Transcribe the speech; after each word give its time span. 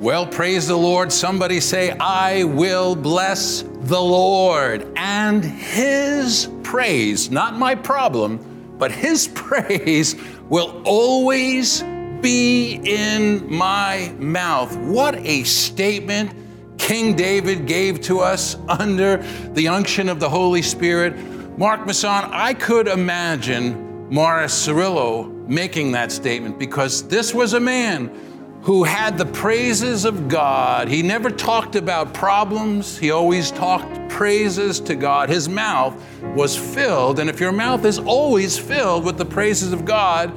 Well, 0.00 0.28
praise 0.28 0.68
the 0.68 0.76
Lord. 0.76 1.10
Somebody 1.10 1.58
say, 1.58 1.90
I 1.90 2.44
will 2.44 2.94
bless 2.94 3.62
the 3.62 4.00
Lord 4.00 4.86
and 4.94 5.44
his 5.44 6.48
praise, 6.62 7.32
not 7.32 7.58
my 7.58 7.74
problem, 7.74 8.76
but 8.78 8.92
his 8.92 9.26
praise 9.34 10.14
will 10.48 10.82
always 10.84 11.82
be 12.20 12.74
in 12.84 13.52
my 13.52 14.14
mouth. 14.18 14.76
What 14.76 15.16
a 15.16 15.42
statement 15.42 16.32
King 16.78 17.16
David 17.16 17.66
gave 17.66 18.00
to 18.02 18.20
us 18.20 18.56
under 18.68 19.16
the 19.54 19.66
unction 19.66 20.08
of 20.08 20.20
the 20.20 20.28
Holy 20.28 20.62
Spirit. 20.62 21.16
Mark 21.58 21.84
Masson, 21.84 22.30
I 22.30 22.54
could 22.54 22.86
imagine 22.86 24.08
Morris 24.10 24.64
Cerullo 24.64 25.34
making 25.48 25.90
that 25.92 26.12
statement 26.12 26.56
because 26.56 27.08
this 27.08 27.34
was 27.34 27.54
a 27.54 27.60
man 27.60 28.27
who 28.68 28.84
had 28.84 29.16
the 29.16 29.24
praises 29.24 30.04
of 30.04 30.28
God. 30.28 30.88
He 30.88 31.00
never 31.00 31.30
talked 31.30 31.74
about 31.74 32.12
problems, 32.12 32.98
he 32.98 33.10
always 33.10 33.50
talked 33.50 34.10
praises 34.10 34.78
to 34.80 34.94
God. 34.94 35.30
His 35.30 35.48
mouth 35.48 35.94
was 36.34 36.54
filled, 36.54 37.18
and 37.18 37.30
if 37.30 37.40
your 37.40 37.50
mouth 37.50 37.86
is 37.86 37.98
always 37.98 38.58
filled 38.58 39.06
with 39.06 39.16
the 39.16 39.24
praises 39.24 39.72
of 39.72 39.86
God, 39.86 40.34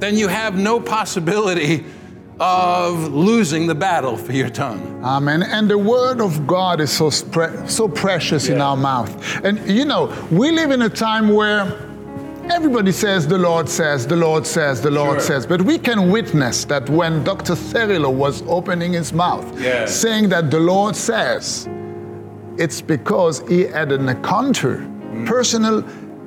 then 0.00 0.16
you 0.16 0.26
have 0.26 0.58
no 0.58 0.80
possibility 0.80 1.84
of 2.40 3.14
losing 3.14 3.68
the 3.68 3.74
battle 3.76 4.16
for 4.16 4.32
your 4.32 4.50
tongue. 4.50 5.04
Amen. 5.04 5.44
And 5.44 5.70
the 5.70 5.78
word 5.78 6.20
of 6.20 6.48
God 6.48 6.80
is 6.80 6.90
so, 6.90 7.08
so 7.10 7.86
precious 7.86 8.48
yeah. 8.48 8.56
in 8.56 8.60
our 8.60 8.76
mouth. 8.76 9.44
And 9.44 9.70
you 9.70 9.84
know, 9.84 10.12
we 10.32 10.50
live 10.50 10.72
in 10.72 10.82
a 10.82 10.88
time 10.88 11.28
where 11.28 11.89
Everybody 12.52 12.90
says 12.90 13.28
the 13.28 13.38
Lord 13.38 13.68
says, 13.68 14.08
the 14.08 14.16
Lord 14.16 14.44
says, 14.44 14.82
the 14.82 14.90
Lord 14.90 15.18
sure. 15.18 15.20
says. 15.20 15.46
But 15.46 15.62
we 15.62 15.78
can 15.78 16.10
witness 16.10 16.64
that 16.64 16.90
when 16.90 17.22
Dr. 17.22 17.54
Cerullo 17.54 18.12
was 18.12 18.42
opening 18.42 18.92
his 18.92 19.12
mouth, 19.12 19.58
yeah. 19.60 19.86
saying 19.86 20.30
that 20.30 20.50
the 20.50 20.58
Lord 20.58 20.96
says, 20.96 21.68
it's 22.58 22.82
because 22.82 23.40
he 23.48 23.60
had 23.62 23.92
an 23.92 24.08
encounter, 24.08 24.78
mm. 24.78 25.26
personal 25.26 25.82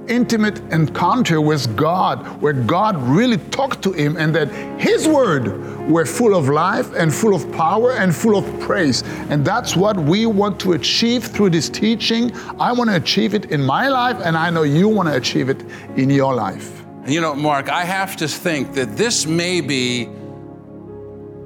intimate 0.08 0.60
encounter 0.72 1.42
with 1.42 1.76
God, 1.76 2.42
where 2.42 2.54
God 2.54 2.98
really 3.02 3.38
talked 3.38 3.82
to 3.84 3.92
him, 3.92 4.18
and 4.18 4.36
that 4.36 4.50
his 4.80 5.08
word 5.08 5.90
were 5.90 6.06
full 6.06 6.36
of 6.36 6.50
life 6.50 6.94
and 6.94 7.14
full 7.14 7.36
of 7.36 7.52
power 7.52 7.94
and 7.94 8.16
full 8.16 8.38
of 8.38 8.60
praise. 8.60 9.04
And 9.30 9.44
that's 9.46 9.76
what 9.76 9.98
we 9.98 10.26
want 10.26 10.60
to 10.62 10.74
achieve 10.74 11.26
through 11.26 11.52
this 11.52 11.70
teaching. 11.70 12.32
I 12.60 12.72
want 12.72 12.90
to 12.90 12.96
achieve 12.96 13.34
it 13.34 13.52
in 13.52 13.62
my 13.64 13.90
life, 13.90 14.18
and 14.24 14.38
I 14.38 14.50
know 14.50 14.64
you 14.64 14.88
want 14.88 15.10
to 15.10 15.16
achieve 15.16 15.50
it 15.50 15.64
in 15.98 16.10
your 16.10 16.34
life. 16.34 16.84
You 17.06 17.20
know, 17.20 17.36
Mark, 17.36 17.70
I 17.70 17.84
have 17.84 18.16
to 18.18 18.28
think 18.28 18.74
that 18.76 18.96
this 18.96 19.26
may 19.26 19.60
be, 19.60 20.06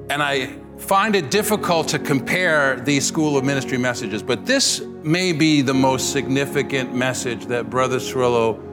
and 0.08 0.22
I 0.22 0.50
find 0.78 1.16
it 1.16 1.30
difficult 1.30 1.88
to 1.88 1.98
compare 1.98 2.80
these 2.80 3.06
School 3.06 3.36
of 3.36 3.44
Ministry 3.44 3.78
messages, 3.78 4.22
but 4.22 4.46
this 4.46 4.80
may 5.02 5.32
be 5.32 5.60
the 5.60 5.74
most 5.74 6.12
significant 6.12 6.94
message 6.94 7.46
that 7.46 7.68
Brother 7.68 7.98
Cerullo 7.98 8.64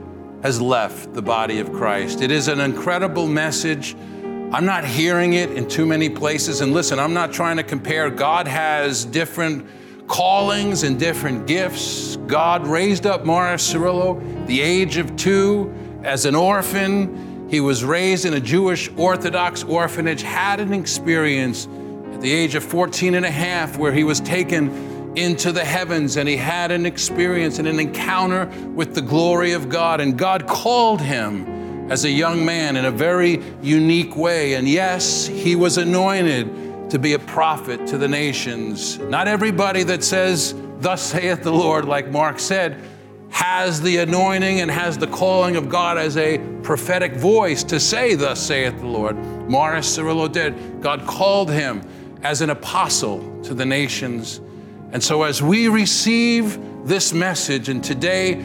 has 0.42 0.60
left 0.60 1.12
the 1.14 1.22
body 1.22 1.58
of 1.58 1.72
Christ. 1.72 2.20
It 2.22 2.30
is 2.30 2.48
an 2.48 2.60
incredible 2.60 3.26
message. 3.26 3.96
I'm 4.52 4.64
not 4.64 4.84
hearing 4.84 5.34
it 5.34 5.50
in 5.52 5.68
too 5.68 5.86
many 5.86 6.08
places. 6.08 6.60
And 6.60 6.72
listen, 6.72 6.98
I'm 6.98 7.14
not 7.14 7.32
trying 7.32 7.56
to 7.56 7.64
compare. 7.64 8.10
God 8.10 8.46
has 8.46 9.04
different 9.04 9.66
callings 10.06 10.84
and 10.84 11.00
different 11.00 11.46
gifts. 11.46 12.16
God 12.28 12.66
raised 12.66 13.06
up 13.06 13.24
Morris 13.24 13.72
Cerullo, 13.72 14.46
the 14.46 14.60
age 14.60 14.98
of 14.98 15.16
two, 15.16 15.74
as 16.04 16.26
an 16.26 16.36
orphan. 16.36 17.48
He 17.50 17.60
was 17.60 17.84
raised 17.84 18.24
in 18.24 18.34
a 18.34 18.40
Jewish 18.40 18.88
Orthodox 18.96 19.64
orphanage, 19.64 20.22
had 20.22 20.60
an 20.60 20.72
experience 20.72 21.66
at 22.16 22.22
the 22.22 22.32
age 22.32 22.54
of 22.54 22.64
14 22.64 23.14
and 23.14 23.26
a 23.26 23.30
half 23.30 23.76
where 23.76 23.92
he 23.92 24.02
was 24.02 24.20
taken 24.20 25.14
into 25.18 25.52
the 25.52 25.62
heavens 25.62 26.16
and 26.16 26.26
he 26.26 26.34
had 26.34 26.70
an 26.70 26.86
experience 26.86 27.58
and 27.58 27.68
an 27.68 27.78
encounter 27.78 28.46
with 28.74 28.94
the 28.94 29.02
glory 29.02 29.52
of 29.52 29.68
God. 29.68 30.00
And 30.00 30.16
God 30.16 30.46
called 30.46 31.02
him 31.02 31.90
as 31.90 32.06
a 32.06 32.10
young 32.10 32.42
man 32.42 32.76
in 32.76 32.86
a 32.86 32.90
very 32.90 33.42
unique 33.60 34.16
way. 34.16 34.54
And 34.54 34.66
yes, 34.66 35.26
he 35.26 35.56
was 35.56 35.76
anointed 35.76 36.88
to 36.88 36.98
be 36.98 37.12
a 37.12 37.18
prophet 37.18 37.86
to 37.88 37.98
the 37.98 38.08
nations. 38.08 38.96
Not 38.98 39.28
everybody 39.28 39.82
that 39.82 40.02
says, 40.02 40.54
Thus 40.78 41.02
saith 41.02 41.42
the 41.42 41.52
Lord, 41.52 41.84
like 41.84 42.10
Mark 42.10 42.38
said, 42.38 42.82
has 43.28 43.82
the 43.82 43.98
anointing 43.98 44.60
and 44.60 44.70
has 44.70 44.96
the 44.96 45.06
calling 45.06 45.56
of 45.56 45.68
God 45.68 45.98
as 45.98 46.16
a 46.16 46.38
prophetic 46.62 47.12
voice 47.16 47.62
to 47.64 47.78
say, 47.78 48.14
Thus 48.14 48.40
saith 48.40 48.78
the 48.78 48.86
Lord. 48.86 49.16
Morris 49.50 49.98
Cerullo 49.98 50.32
did. 50.32 50.80
God 50.80 51.06
called 51.06 51.50
him 51.50 51.82
as 52.22 52.40
an 52.40 52.50
apostle 52.50 53.42
to 53.42 53.54
the 53.54 53.66
nations. 53.66 54.40
And 54.92 55.02
so, 55.02 55.22
as 55.22 55.42
we 55.42 55.68
receive 55.68 56.58
this 56.86 57.12
message, 57.12 57.68
and 57.68 57.82
today, 57.82 58.44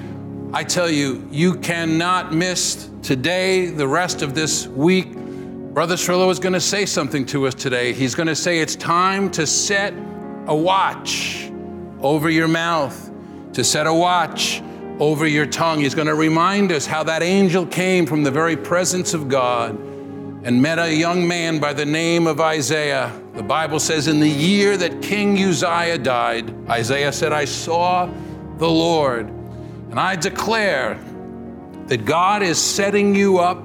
I 0.54 0.64
tell 0.64 0.90
you, 0.90 1.28
you 1.32 1.56
cannot 1.56 2.34
miss 2.34 2.90
today, 3.02 3.68
the 3.68 3.88
rest 3.88 4.22
of 4.22 4.36
this 4.36 4.68
week. 4.68 5.14
Brother 5.16 5.96
Cerullo 5.96 6.30
is 6.30 6.40
going 6.40 6.54
to 6.54 6.60
say 6.60 6.86
something 6.86 7.26
to 7.28 7.48
us 7.48 7.54
today. 7.54 7.94
He's 7.94 8.16
going 8.16 8.28
to 8.28 8.36
say 8.36 8.60
it's 8.60 8.76
time 8.76 9.32
to 9.32 9.48
set 9.48 9.94
a 10.48 10.56
watch 10.56 11.50
over 12.02 12.30
your 12.30 12.48
mouth, 12.48 13.10
to 13.54 13.64
set 13.64 13.88
a 13.88 13.94
watch 13.94 14.62
over 15.00 15.26
your 15.26 15.46
tongue. 15.46 15.80
He's 15.80 15.96
going 15.96 16.08
to 16.08 16.16
remind 16.16 16.72
us 16.72 16.86
how 16.86 17.04
that 17.04 17.24
angel 17.24 17.66
came 17.66 18.06
from 18.06 18.24
the 18.24 18.32
very 18.32 18.58
presence 18.58 19.14
of 19.14 19.30
God 19.30 19.80
and 20.44 20.60
met 20.60 20.80
a 20.80 20.94
young 20.94 21.28
man 21.28 21.60
by 21.60 21.72
the 21.72 21.86
name 21.86 22.26
of 22.26 22.42
Isaiah. 22.42 23.12
The 23.34 23.44
Bible 23.44 23.80
says, 23.80 24.08
in 24.08 24.20
the 24.20 24.30
year 24.30 24.76
that 24.76 25.02
King 25.02 25.38
Uzziah 25.38 26.00
died, 26.00 26.52
Isaiah 26.68 27.14
said, 27.14 27.32
I 27.32 27.46
saw 27.46 28.12
the 28.58 28.70
Lord. 28.70 29.28
And 29.28 30.00
I 30.00 30.16
declare 30.16 30.96
that 31.86 32.06
God 32.06 32.42
is 32.42 32.58
setting 32.58 33.14
you 33.14 33.38
up 33.38 33.64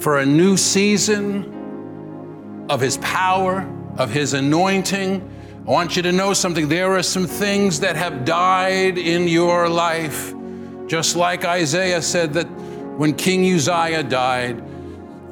for 0.00 0.18
a 0.18 0.26
new 0.26 0.56
season 0.56 2.66
of 2.68 2.80
His 2.80 2.98
power, 2.98 3.68
of 3.96 4.10
His 4.10 4.34
anointing. 4.34 5.28
I 5.66 5.70
want 5.70 5.96
you 5.96 6.02
to 6.02 6.12
know 6.12 6.34
something. 6.34 6.68
There 6.68 6.92
are 6.92 7.02
some 7.02 7.26
things 7.26 7.80
that 7.80 7.96
have 7.96 8.24
died 8.24 8.96
in 8.96 9.26
your 9.26 9.68
life, 9.68 10.32
just 10.86 11.16
like 11.16 11.44
Isaiah 11.44 12.02
said 12.02 12.32
that 12.34 12.46
when 12.96 13.12
King 13.12 13.52
Uzziah 13.52 14.04
died 14.04 14.62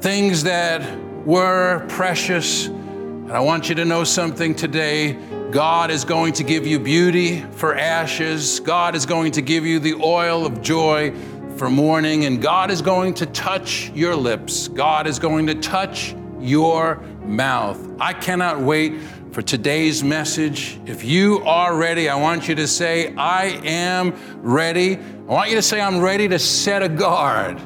things 0.05 0.43
that 0.43 0.99
were 1.25 1.83
precious. 1.89 2.67
And 2.67 3.31
I 3.31 3.39
want 3.39 3.69
you 3.69 3.73
to 3.73 3.85
know 3.85 4.03
something 4.03 4.53
today. 4.53 5.13
God 5.49 5.89
is 5.89 6.05
going 6.05 6.33
to 6.33 6.43
give 6.43 6.67
you 6.67 6.77
beauty 6.77 7.41
for 7.41 7.75
ashes. 7.75 8.59
God 8.59 8.93
is 8.93 9.07
going 9.07 9.31
to 9.31 9.41
give 9.41 9.65
you 9.65 9.79
the 9.79 9.95
oil 9.95 10.45
of 10.45 10.61
joy 10.61 11.11
for 11.57 11.71
mourning. 11.71 12.25
And 12.25 12.39
God 12.39 12.69
is 12.69 12.83
going 12.83 13.15
to 13.15 13.25
touch 13.25 13.89
your 13.95 14.15
lips. 14.15 14.67
God 14.67 15.07
is 15.07 15.17
going 15.17 15.47
to 15.47 15.55
touch 15.55 16.15
your 16.39 16.97
mouth. 17.23 17.83
I 17.99 18.13
cannot 18.13 18.59
wait 18.59 19.01
for 19.31 19.41
today's 19.41 20.03
message. 20.03 20.79
If 20.85 21.03
you 21.03 21.39
are 21.45 21.75
ready, 21.75 22.09
I 22.09 22.15
want 22.15 22.47
you 22.47 22.53
to 22.53 22.67
say, 22.67 23.11
I 23.15 23.59
am 23.63 24.13
ready. 24.43 24.97
I 24.97 25.31
want 25.33 25.49
you 25.49 25.55
to 25.55 25.63
say, 25.63 25.81
I'm 25.81 25.99
ready 25.99 26.27
to 26.27 26.37
set 26.37 26.83
a 26.83 26.89
guard 26.89 27.59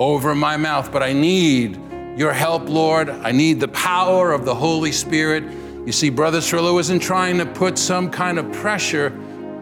over 0.00 0.34
my 0.34 0.56
mouth, 0.56 0.90
but 0.90 1.02
I 1.02 1.12
need 1.12 1.78
your 2.16 2.32
help, 2.32 2.68
Lord. 2.70 3.10
I 3.10 3.32
need 3.32 3.60
the 3.60 3.68
power 3.68 4.32
of 4.32 4.46
the 4.46 4.54
Holy 4.54 4.92
Spirit. 4.92 5.44
You 5.84 5.92
see, 5.92 6.08
Brother 6.08 6.38
Cerullo 6.38 6.80
isn't 6.80 7.00
trying 7.00 7.36
to 7.36 7.44
put 7.44 7.78
some 7.78 8.10
kind 8.10 8.38
of 8.38 8.50
pressure 8.50 9.12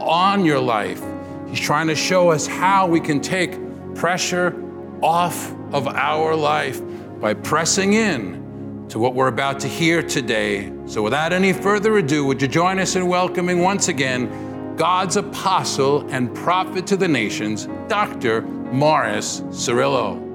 on 0.00 0.44
your 0.44 0.60
life. 0.60 1.02
He's 1.48 1.58
trying 1.58 1.88
to 1.88 1.96
show 1.96 2.30
us 2.30 2.46
how 2.46 2.86
we 2.86 3.00
can 3.00 3.20
take 3.20 3.58
pressure 3.96 4.54
off 5.02 5.52
of 5.72 5.88
our 5.88 6.36
life 6.36 6.80
by 7.20 7.34
pressing 7.34 7.94
in 7.94 8.86
to 8.90 9.00
what 9.00 9.14
we're 9.14 9.28
about 9.28 9.58
to 9.60 9.68
hear 9.68 10.02
today. 10.02 10.72
So, 10.86 11.02
without 11.02 11.32
any 11.32 11.52
further 11.52 11.98
ado, 11.98 12.24
would 12.24 12.40
you 12.40 12.48
join 12.48 12.78
us 12.78 12.94
in 12.94 13.08
welcoming 13.08 13.60
once 13.60 13.88
again 13.88 14.76
God's 14.76 15.16
apostle 15.16 16.08
and 16.10 16.32
prophet 16.32 16.86
to 16.86 16.96
the 16.96 17.08
nations, 17.08 17.66
Dr. 17.88 18.42
Morris 18.42 19.40
Cerullo? 19.50 20.27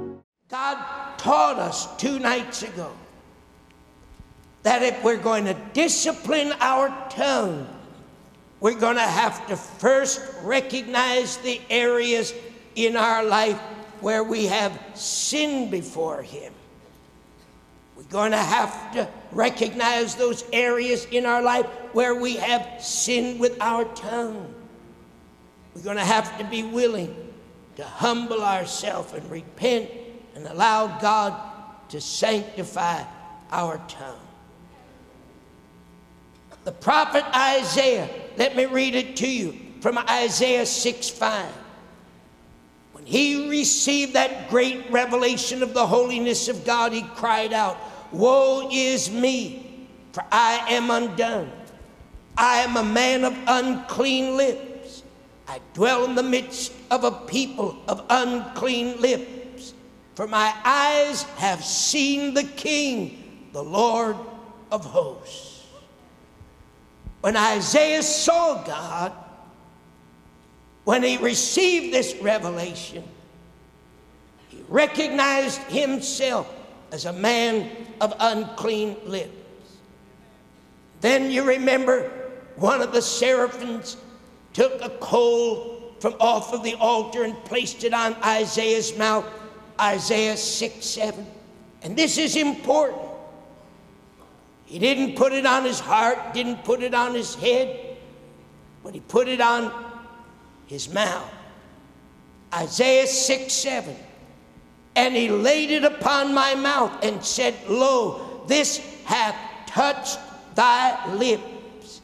God 0.53 1.17
taught 1.17 1.57
us 1.57 1.88
two 1.97 2.19
nights 2.19 2.61
ago 2.61 2.91
that 4.61 4.83
if 4.83 5.03
we're 5.03 5.17
going 5.17 5.45
to 5.45 5.55
discipline 5.73 6.53
our 6.59 6.89
tongue, 7.09 7.67
we're 8.59 8.79
going 8.79 8.97
to 8.97 9.01
have 9.01 9.47
to 9.47 9.55
first 9.55 10.21
recognize 10.44 11.38
the 11.38 11.59
areas 11.71 12.35
in 12.75 12.95
our 12.95 13.25
life 13.25 13.57
where 14.00 14.23
we 14.23 14.45
have 14.45 14.79
sinned 14.94 15.71
before 15.71 16.21
Him. 16.21 16.53
We're 17.95 18.03
going 18.03 18.29
to 18.29 18.38
have 18.38 18.94
to 18.94 19.09
recognize 19.31 20.13
those 20.13 20.45
areas 20.53 21.05
in 21.05 21.25
our 21.25 21.41
life 21.41 21.65
where 21.94 22.13
we 22.13 22.35
have 22.35 22.79
sinned 22.79 23.39
with 23.39 23.59
our 23.59 23.85
tongue. 23.95 24.53
We're 25.73 25.81
going 25.81 25.97
to 25.97 26.05
have 26.05 26.38
to 26.38 26.44
be 26.44 26.61
willing 26.61 27.33
to 27.77 27.83
humble 27.83 28.44
ourselves 28.44 29.13
and 29.13 29.31
repent 29.31 29.89
and 30.35 30.47
allow 30.47 31.00
God 31.00 31.39
to 31.89 32.01
sanctify 32.01 33.03
our 33.51 33.77
tongue. 33.88 34.19
The 36.63 36.71
prophet 36.71 37.25
Isaiah, 37.35 38.09
let 38.38 38.56
me 38.56 38.65
read 38.65 38.95
it 38.95 39.18
to 39.18 39.30
you 39.30 39.57
from 39.81 39.97
Isaiah 39.97 40.65
6 40.65 41.09
5. 41.09 41.45
When 42.94 43.06
he 43.06 43.50
received 43.50 44.13
that 44.13 44.50
great 44.50 44.89
revelation 44.89 45.62
of 45.62 45.74
the 45.74 45.85
holiness 45.85 46.47
of 46.47 46.63
God, 46.63 46.94
he 46.94 47.01
cried 47.01 47.51
out, 47.51 47.77
Woe 48.12 48.69
is 48.71 49.12
me, 49.12 49.88
for 50.13 50.24
I 50.31 50.65
am 50.69 50.89
undone. 50.89 51.51
I 52.38 52.59
am 52.59 52.77
a 52.77 52.83
man 52.83 53.25
of 53.25 53.38
unclean 53.47 54.38
lips. 54.38 55.03
I 55.47 55.59
dwell 55.74 56.06
in 56.06 56.15
the 56.15 56.24
midst 56.24 56.71
of 56.89 57.03
a 57.03 57.12
people 57.12 57.77
of 57.88 58.06
unclean 58.09 59.01
lips. 59.01 59.43
For 60.15 60.27
my 60.27 60.54
eyes 60.63 61.24
have 61.38 61.63
seen 61.63 62.33
the 62.33 62.44
King, 62.44 63.50
the 63.51 63.63
Lord 63.63 64.15
of 64.71 64.86
hosts. 64.86 65.65
When 67.21 67.38
Isaiah 67.38 68.04
saw 68.04 68.63
God, 68.63 69.13
when 70.83 71.04
he 71.04 71.18
received 71.18 71.94
this 71.94 72.15
revelation, 72.21 73.04
he 74.50 74.62
recognized 74.68 75.62
himself 75.63 76.54
as 76.92 77.06
a 77.06 77.13
man 77.13 77.71
of 78.01 78.13
unclean 78.19 78.98
lips. 79.06 79.31
Then 81.01 81.31
you 81.31 81.44
remember 81.44 82.12
one 82.56 82.81
of 82.81 82.92
the 82.92 83.01
seraphims 83.01 83.98
took 84.51 84.81
a 84.81 84.89
coal 84.89 85.95
from 86.00 86.15
off 86.19 86.54
of 86.54 86.63
the 86.63 86.75
altar 86.75 87.24
and 87.24 87.33
placed 87.45 87.83
it 87.83 87.94
on 87.94 88.15
Isaiah's 88.24 88.95
mouth, 88.98 89.25
Isaiah 89.80 90.38
6 90.38 90.86
7. 90.86 91.25
And 91.81 91.96
this 91.96 92.18
is 92.18 92.36
important. 92.36 93.02
He 94.66 94.80
didn't 94.80 95.16
put 95.16 95.34
it 95.34 95.46
on 95.46 95.66
his 95.66 95.80
heart, 95.80 96.34
didn't 96.34 96.64
put 96.64 96.81
it 96.81 96.94
on 96.94 97.14
his 97.14 97.36
head, 97.36 97.98
but 98.84 98.94
he 98.94 99.02
put 99.02 99.28
it 99.28 99.42
on 99.42 99.72
his 100.66 100.92
mouth. 100.92 101.30
Isaiah 102.54 103.08
6 103.08 103.54
7. 103.54 103.96
And 104.96 105.16
he 105.16 105.30
laid 105.30 105.72
it 105.72 105.84
upon 105.84 106.34
my 106.34 106.56
mouth 106.56 107.04
and 107.04 107.24
said, 107.24 107.56
Lo, 107.68 108.44
this 108.48 108.78
hath 109.06 109.36
touched 109.66 110.20
thy 110.56 111.14
lips, 111.16 112.02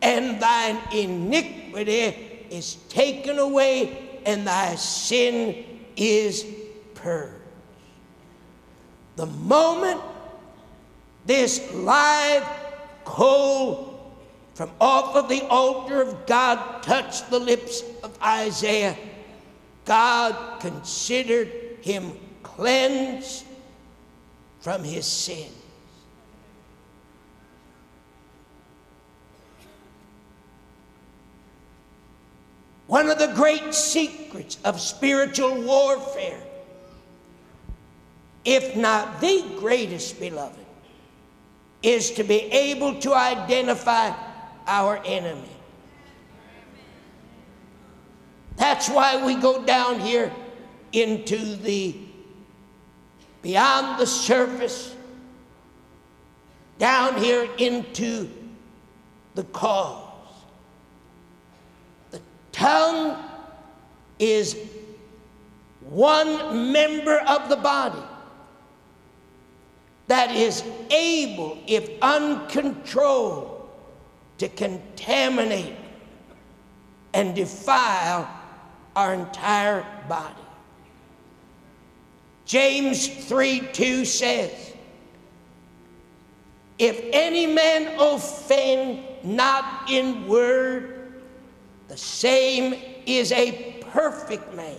and 0.00 0.40
thine 0.40 0.78
iniquity 0.92 2.46
is 2.50 2.76
taken 2.88 3.38
away, 3.38 4.20
and 4.24 4.46
thy 4.46 4.74
sin 4.76 5.64
is 5.96 6.46
The 9.16 9.26
moment 9.26 10.00
this 11.26 11.72
live 11.74 12.44
coal 13.04 14.14
from 14.54 14.70
off 14.80 15.14
of 15.16 15.28
the 15.28 15.42
altar 15.48 16.00
of 16.00 16.26
God 16.26 16.82
touched 16.82 17.30
the 17.30 17.38
lips 17.38 17.82
of 18.02 18.16
Isaiah, 18.22 18.96
God 19.84 20.60
considered 20.60 21.50
him 21.82 22.12
cleansed 22.42 23.44
from 24.60 24.82
his 24.82 25.04
sins. 25.04 25.50
One 32.86 33.10
of 33.10 33.18
the 33.18 33.32
great 33.34 33.74
secrets 33.74 34.58
of 34.64 34.80
spiritual 34.80 35.62
warfare, 35.62 36.43
if 38.44 38.76
not 38.76 39.20
the 39.20 39.44
greatest, 39.58 40.20
beloved, 40.20 40.58
is 41.82 42.10
to 42.12 42.24
be 42.24 42.40
able 42.52 43.00
to 43.00 43.14
identify 43.14 44.12
our 44.66 45.00
enemy. 45.04 45.48
That's 48.56 48.88
why 48.88 49.24
we 49.24 49.34
go 49.36 49.64
down 49.64 50.00
here 50.00 50.32
into 50.92 51.56
the 51.56 51.96
beyond 53.42 54.00
the 54.00 54.06
surface, 54.06 54.94
down 56.78 57.16
here 57.18 57.48
into 57.58 58.30
the 59.34 59.44
cause. 59.44 60.02
The 62.10 62.20
tongue 62.52 63.22
is 64.18 64.56
one 65.80 66.72
member 66.72 67.18
of 67.18 67.48
the 67.50 67.56
body 67.56 68.00
that 70.06 70.30
is 70.30 70.62
able, 70.90 71.58
if 71.66 71.90
uncontrolled, 72.02 73.68
to 74.38 74.48
contaminate 74.48 75.76
and 77.14 77.34
defile 77.34 78.28
our 78.96 79.14
entire 79.14 79.86
body. 80.08 80.34
James 82.44 83.08
3 83.26 83.68
2 83.72 84.04
says, 84.04 84.74
If 86.78 87.00
any 87.12 87.46
man 87.46 87.96
offend 87.98 89.04
not 89.22 89.90
in 89.90 90.26
word, 90.28 91.22
the 91.88 91.96
same 91.96 92.74
is 93.06 93.32
a 93.32 93.82
perfect 93.90 94.52
man, 94.54 94.76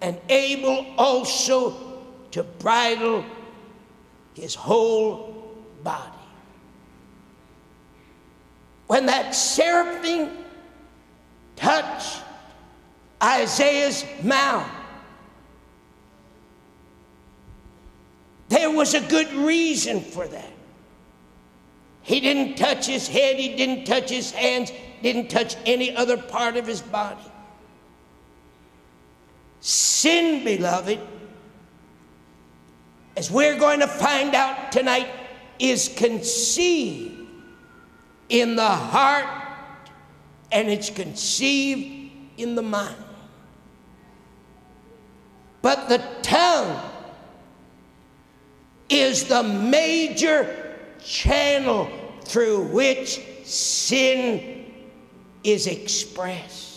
and 0.00 0.20
able 0.28 0.86
also 0.98 2.02
to 2.32 2.42
bridle 2.42 3.24
his 4.40 4.54
whole 4.54 5.54
body 5.82 6.18
when 8.88 9.06
that 9.06 9.34
seraphim 9.34 10.30
touched 11.54 12.22
Isaiah's 13.22 14.04
mouth, 14.22 14.68
there 18.48 18.70
was 18.70 18.94
a 18.94 19.00
good 19.00 19.30
reason 19.34 20.00
for 20.00 20.26
that. 20.26 20.52
He 22.02 22.20
didn't 22.20 22.56
touch 22.56 22.86
his 22.86 23.06
head, 23.06 23.36
he 23.36 23.54
didn't 23.54 23.84
touch 23.84 24.08
his 24.08 24.30
hands, 24.30 24.72
didn't 25.02 25.28
touch 25.28 25.56
any 25.66 25.94
other 25.94 26.16
part 26.16 26.56
of 26.56 26.66
his 26.66 26.80
body. 26.80 27.20
Sin, 29.60 30.44
beloved, 30.44 30.98
as 33.18 33.32
we're 33.32 33.58
going 33.58 33.80
to 33.80 33.88
find 33.88 34.32
out 34.32 34.70
tonight, 34.70 35.08
is 35.58 35.92
conceived 35.96 37.26
in 38.28 38.54
the 38.54 38.68
heart 38.68 39.26
and 40.52 40.68
it's 40.68 40.88
conceived 40.88 42.12
in 42.36 42.54
the 42.54 42.62
mind. 42.62 42.94
But 45.62 45.88
the 45.88 46.00
tongue 46.22 46.80
is 48.88 49.24
the 49.24 49.42
major 49.42 50.76
channel 51.02 51.90
through 52.22 52.68
which 52.68 53.20
sin 53.42 54.72
is 55.42 55.66
expressed. 55.66 56.67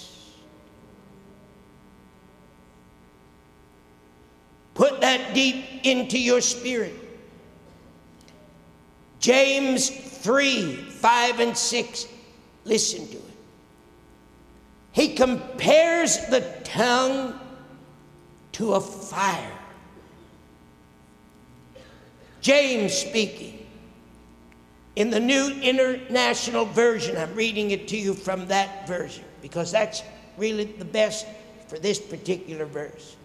Put 4.73 5.01
that 5.01 5.33
deep 5.33 5.65
into 5.83 6.19
your 6.19 6.41
spirit. 6.41 6.95
James 9.19 9.89
3 9.89 10.75
5 10.75 11.39
and 11.39 11.57
6. 11.57 12.07
Listen 12.63 13.07
to 13.07 13.17
it. 13.17 13.23
He 14.91 15.15
compares 15.15 16.17
the 16.27 16.41
tongue 16.63 17.39
to 18.53 18.73
a 18.73 18.81
fire. 18.81 19.57
James 22.41 22.93
speaking. 22.93 23.57
In 24.97 25.09
the 25.09 25.19
New 25.19 25.57
International 25.61 26.65
Version, 26.65 27.15
I'm 27.15 27.33
reading 27.33 27.71
it 27.71 27.87
to 27.89 27.97
you 27.97 28.13
from 28.13 28.47
that 28.47 28.87
version 28.87 29.23
because 29.41 29.71
that's 29.71 30.03
really 30.37 30.65
the 30.65 30.85
best 30.85 31.25
for 31.67 31.79
this 31.79 31.97
particular 31.99 32.65
verse. 32.65 33.15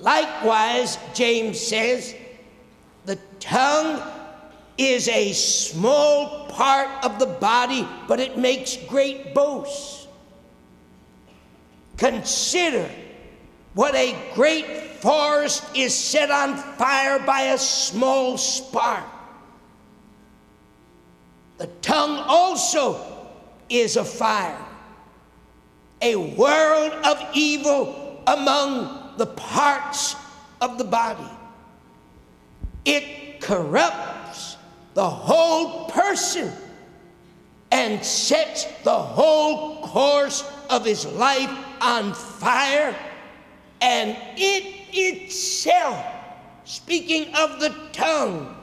Likewise, 0.00 0.98
James 1.14 1.60
says, 1.60 2.14
the 3.04 3.16
tongue 3.38 4.02
is 4.78 5.08
a 5.08 5.32
small 5.32 6.46
part 6.48 6.88
of 7.04 7.18
the 7.18 7.26
body, 7.26 7.86
but 8.08 8.18
it 8.18 8.38
makes 8.38 8.76
great 8.88 9.34
boasts. 9.34 10.06
Consider 11.98 12.88
what 13.74 13.94
a 13.94 14.16
great 14.34 14.66
forest 15.00 15.64
is 15.74 15.94
set 15.94 16.30
on 16.30 16.56
fire 16.56 17.18
by 17.18 17.42
a 17.42 17.58
small 17.58 18.38
spark. 18.38 19.04
The 21.58 21.66
tongue 21.82 22.24
also 22.26 23.04
is 23.68 23.96
a 23.96 24.04
fire, 24.04 24.64
a 26.00 26.16
world 26.16 26.92
of 27.04 27.22
evil 27.34 28.22
among 28.26 28.99
the 29.20 29.26
parts 29.26 30.16
of 30.62 30.78
the 30.78 30.84
body. 30.84 31.30
It 32.86 33.42
corrupts 33.42 34.56
the 34.94 35.06
whole 35.08 35.90
person 35.90 36.50
and 37.70 38.02
sets 38.02 38.64
the 38.82 38.90
whole 38.90 39.82
course 39.82 40.50
of 40.70 40.86
his 40.86 41.04
life 41.04 41.50
on 41.82 42.14
fire, 42.14 42.96
and 43.82 44.16
it 44.38 44.88
itself, 44.94 46.02
speaking 46.64 47.34
of 47.34 47.60
the 47.60 47.74
tongue, 47.92 48.56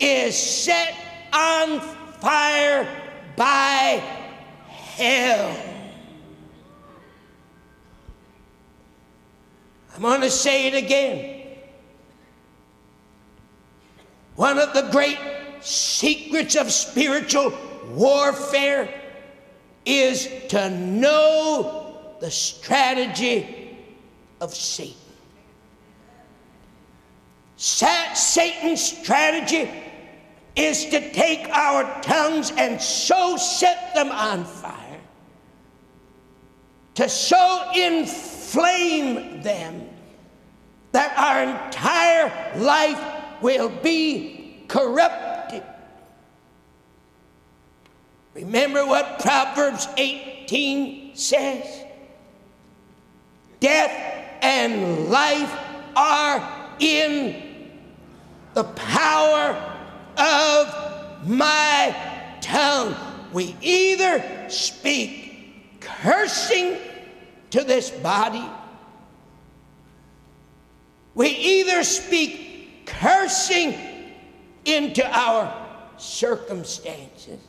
is 0.00 0.34
set 0.34 0.94
on 1.34 1.80
fire 2.18 2.88
by 3.36 4.02
hell. 4.96 5.69
I'm 10.00 10.04
going 10.04 10.22
to 10.22 10.30
say 10.30 10.66
it 10.66 10.72
again. 10.82 11.46
One 14.34 14.58
of 14.58 14.72
the 14.72 14.88
great 14.90 15.18
secrets 15.60 16.56
of 16.56 16.72
spiritual 16.72 17.52
warfare 17.90 18.88
is 19.84 20.26
to 20.48 20.70
know 20.70 22.16
the 22.18 22.30
strategy 22.30 23.76
of 24.40 24.54
Satan. 24.54 24.96
Satan's 27.58 28.82
strategy 28.82 29.70
is 30.56 30.86
to 30.86 31.12
take 31.12 31.46
our 31.50 32.00
tongues 32.00 32.52
and 32.56 32.80
so 32.80 33.36
set 33.36 33.94
them 33.94 34.10
on 34.10 34.46
fire, 34.46 35.00
to 36.94 37.06
so 37.06 37.70
inflame 37.74 39.42
them 39.42 39.89
that 40.92 41.16
our 41.16 41.66
entire 41.66 42.58
life 42.58 43.00
will 43.42 43.68
be 43.68 44.64
corrupted. 44.68 45.62
Remember 48.34 48.86
what 48.86 49.18
Proverbs 49.20 49.88
18 49.96 51.16
says? 51.16 51.84
Death 53.58 54.38
and 54.42 55.08
life 55.08 55.52
are 55.96 56.76
in 56.78 57.68
the 58.54 58.64
power 58.64 59.54
of 60.16 61.28
my 61.28 61.94
tongue. 62.40 62.94
We 63.32 63.56
either 63.60 64.48
speak 64.48 65.80
cursing 65.80 66.76
to 67.50 67.64
this 67.64 67.90
body, 67.90 68.48
we 71.14 71.28
either 71.28 71.82
speak 71.82 72.86
cursing 72.86 73.74
into 74.64 75.06
our 75.06 75.66
circumstances, 75.96 77.40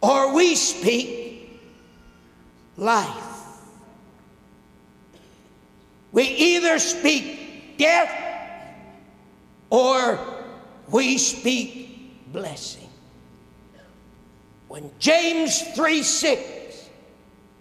or 0.00 0.34
we 0.34 0.54
speak 0.54 1.60
life. 2.76 3.30
We 6.12 6.24
either 6.24 6.78
speak 6.78 7.76
death 7.78 8.10
or 9.68 10.18
we 10.88 11.18
speak 11.18 12.32
blessing. 12.32 12.88
When 14.68 14.90
James 14.98 15.62
3 15.74 16.02
6 16.02 16.88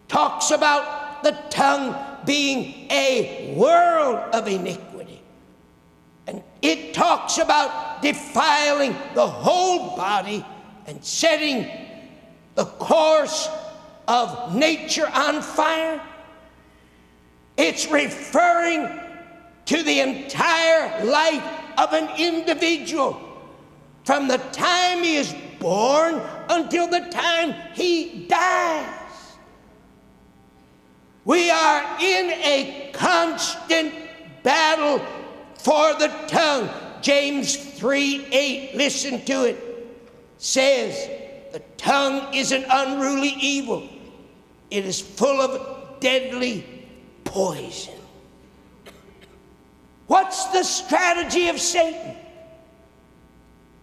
talks 0.08 0.52
about 0.52 1.24
the 1.24 1.32
tongue 1.50 2.09
being 2.26 2.90
a 2.92 3.54
world 3.58 4.18
of 4.34 4.48
iniquity, 4.48 5.22
and 6.28 6.44
it 6.62 6.94
talks 6.94 7.38
about 7.38 8.02
defiling 8.02 8.96
the 9.14 9.28
whole 9.28 9.96
body 9.96 10.46
and 10.86 11.04
setting 11.04 11.68
the 12.56 12.66
course 12.66 13.48
of 14.08 14.56
nature 14.56 15.10
on 15.14 15.42
fire, 15.42 16.02
it's 17.58 17.90
referring 17.90 19.00
to 19.66 19.84
the 19.84 20.00
entire 20.00 21.06
life 21.06 21.44
of 21.78 21.94
an 21.94 22.10
individual 22.18 23.22
from 24.04 24.28
the 24.28 24.38
time 24.52 25.04
he 25.04 25.16
is 25.16 25.36
born 25.60 26.20
until 26.50 26.88
the 26.88 27.02
time 27.12 27.54
he 27.76 28.26
dies. 28.28 28.99
We 31.30 31.52
are 31.52 31.84
in 32.02 32.32
a 32.32 32.90
constant 32.92 33.94
battle 34.42 34.98
for 35.54 35.94
the 35.94 36.08
tongue. 36.26 36.72
James 37.04 37.56
3 37.56 38.26
8, 38.32 38.76
listen 38.76 39.24
to 39.26 39.46
it, 39.46 39.64
says, 40.40 41.08
The 41.54 41.60
tongue 41.78 42.34
is 42.34 42.52
an 42.52 42.66
unruly 42.68 43.36
evil, 43.40 43.88
it 44.72 44.86
is 44.86 45.00
full 45.00 45.40
of 45.40 46.00
deadly 46.00 46.66
poison. 47.26 47.94
What's 50.08 50.46
the 50.46 50.64
strategy 50.64 51.50
of 51.50 51.60
Satan? 51.60 52.16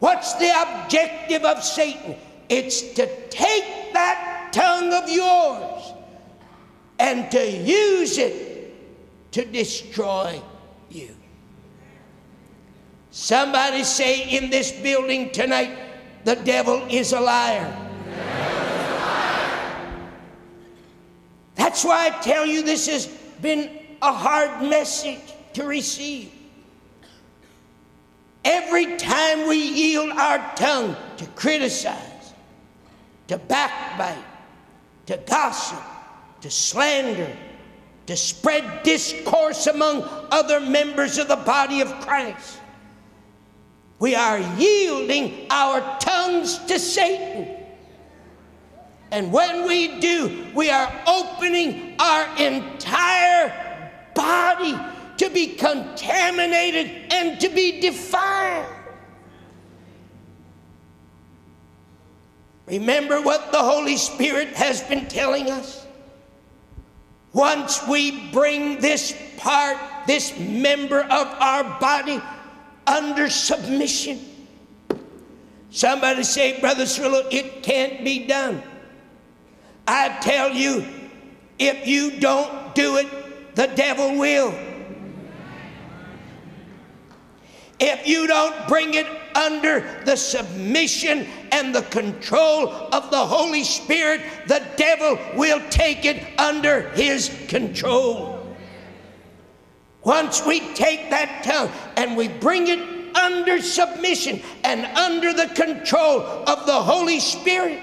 What's 0.00 0.34
the 0.34 0.50
objective 0.50 1.44
of 1.44 1.62
Satan? 1.62 2.16
It's 2.48 2.80
to 2.94 3.06
take 3.28 3.92
that 3.92 4.48
tongue 4.52 4.92
of 4.92 5.08
yours 5.08 5.75
and 6.98 7.30
to 7.30 7.50
use 7.50 8.18
it 8.18 9.32
to 9.32 9.44
destroy 9.44 10.40
you. 10.90 11.14
Somebody 13.10 13.84
say 13.84 14.28
in 14.36 14.50
this 14.50 14.72
building 14.72 15.30
tonight, 15.30 15.76
the 16.24 16.36
devil 16.36 16.86
is 16.90 17.12
a 17.12 17.20
liar. 17.20 17.74
That's 21.54 21.84
why 21.84 22.06
I 22.06 22.10
tell 22.22 22.46
you 22.46 22.62
this 22.62 22.86
has 22.86 23.06
been 23.40 23.70
a 24.02 24.12
hard 24.12 24.68
message 24.68 25.20
to 25.54 25.64
receive. 25.64 26.30
Every 28.44 28.96
time 28.96 29.48
we 29.48 29.56
yield 29.56 30.10
our 30.10 30.54
tongue 30.54 30.94
to 31.16 31.26
criticize, 31.28 32.34
to 33.28 33.38
backbite, 33.38 34.24
to 35.06 35.16
gossip, 35.26 35.82
to 36.40 36.50
slander, 36.50 37.34
to 38.06 38.16
spread 38.16 38.82
discourse 38.82 39.66
among 39.66 40.02
other 40.30 40.60
members 40.60 41.18
of 41.18 41.28
the 41.28 41.36
body 41.36 41.80
of 41.80 41.88
Christ, 42.00 42.60
we 43.98 44.14
are 44.14 44.38
yielding 44.58 45.46
our 45.50 45.98
tongues 45.98 46.58
to 46.66 46.78
Satan. 46.78 47.56
And 49.10 49.32
when 49.32 49.66
we 49.66 50.00
do, 50.00 50.46
we 50.54 50.70
are 50.70 50.92
opening 51.06 51.96
our 51.98 52.36
entire 52.38 53.90
body 54.14 54.76
to 55.18 55.30
be 55.30 55.54
contaminated 55.54 57.12
and 57.12 57.40
to 57.40 57.48
be 57.48 57.80
defiled. 57.80 58.72
Remember 62.66 63.22
what 63.22 63.52
the 63.52 63.62
Holy 63.62 63.96
Spirit 63.96 64.48
has 64.48 64.82
been 64.82 65.06
telling 65.06 65.50
us? 65.50 65.85
Once 67.33 67.87
we 67.87 68.30
bring 68.30 68.80
this 68.80 69.14
part, 69.37 69.76
this 70.06 70.38
member 70.38 71.00
of 71.00 71.26
our 71.40 71.78
body 71.78 72.21
under 72.87 73.28
submission, 73.28 74.18
somebody 75.71 76.23
say, 76.23 76.59
Brother 76.61 76.85
Cerullo, 76.85 77.26
it 77.33 77.62
can't 77.62 78.04
be 78.04 78.26
done. 78.26 78.62
I 79.87 80.18
tell 80.21 80.50
you, 80.50 80.85
if 81.59 81.87
you 81.87 82.18
don't 82.18 82.75
do 82.75 82.97
it, 82.97 83.54
the 83.54 83.66
devil 83.66 84.18
will. 84.18 84.54
if 87.78 88.06
you 88.06 88.26
don't 88.26 88.68
bring 88.68 88.95
it 88.95 89.06
under 89.35 89.80
the 90.04 90.16
submission 90.16 91.26
and 91.52 91.74
the 91.74 91.82
control 91.82 92.68
of 92.68 93.10
the 93.10 93.26
Holy 93.26 93.64
Spirit, 93.64 94.20
the 94.46 94.62
devil 94.76 95.18
will 95.34 95.60
take 95.70 96.04
it 96.04 96.22
under 96.38 96.90
his 96.90 97.30
control. 97.48 98.56
Once 100.02 100.46
we 100.46 100.60
take 100.74 101.10
that 101.10 101.42
tongue 101.42 101.70
and 101.96 102.16
we 102.16 102.28
bring 102.28 102.68
it 102.68 103.16
under 103.16 103.60
submission 103.60 104.40
and 104.62 104.84
under 104.96 105.32
the 105.32 105.48
control 105.54 106.20
of 106.20 106.66
the 106.66 106.80
Holy 106.80 107.18
Spirit, 107.18 107.80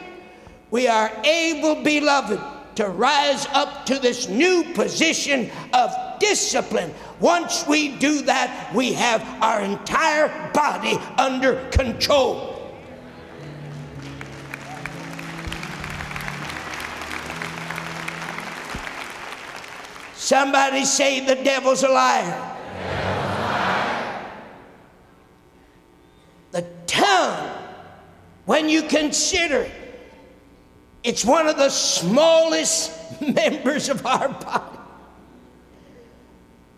we 0.72 0.88
are 0.88 1.12
able, 1.25 1.84
beloved, 1.84 2.39
to 2.75 2.88
rise 2.88 3.46
up 3.48 3.86
to 3.86 4.00
this 4.00 4.29
new 4.29 4.63
position 4.74 5.51
of 5.74 5.91
discipline. 6.20 6.93
Once 7.20 7.67
we 7.67 7.98
do 7.98 8.22
that, 8.22 8.72
we 8.74 8.93
have 8.93 9.22
our 9.43 9.62
entire 9.62 10.51
body 10.53 10.98
under 11.17 11.67
control. 11.70 12.52
Somebody 20.24 20.86
say 20.86 21.20
the 21.20 21.36
devil's 21.36 21.84
a 21.84 21.89
liar. 21.89 22.56
The 26.51 26.65
tongue, 26.88 27.51
When 28.46 28.70
you 28.70 28.84
consider 28.84 29.70
it's 31.03 31.25
one 31.25 31.48
of 31.48 31.58
the 31.58 31.68
smallest 31.68 33.22
members 33.36 33.89
of 33.89 34.06
our 34.06 34.30
body, 34.30 34.77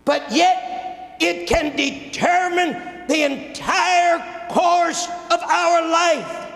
but 0.06 0.32
yet 0.32 1.16
it 1.20 1.48
can 1.48 1.75
determine 1.75 3.06
the 3.08 3.25
entire 3.25 4.50
course 4.50 5.06
of 5.30 5.40
our 5.44 5.88
life. 5.88 6.52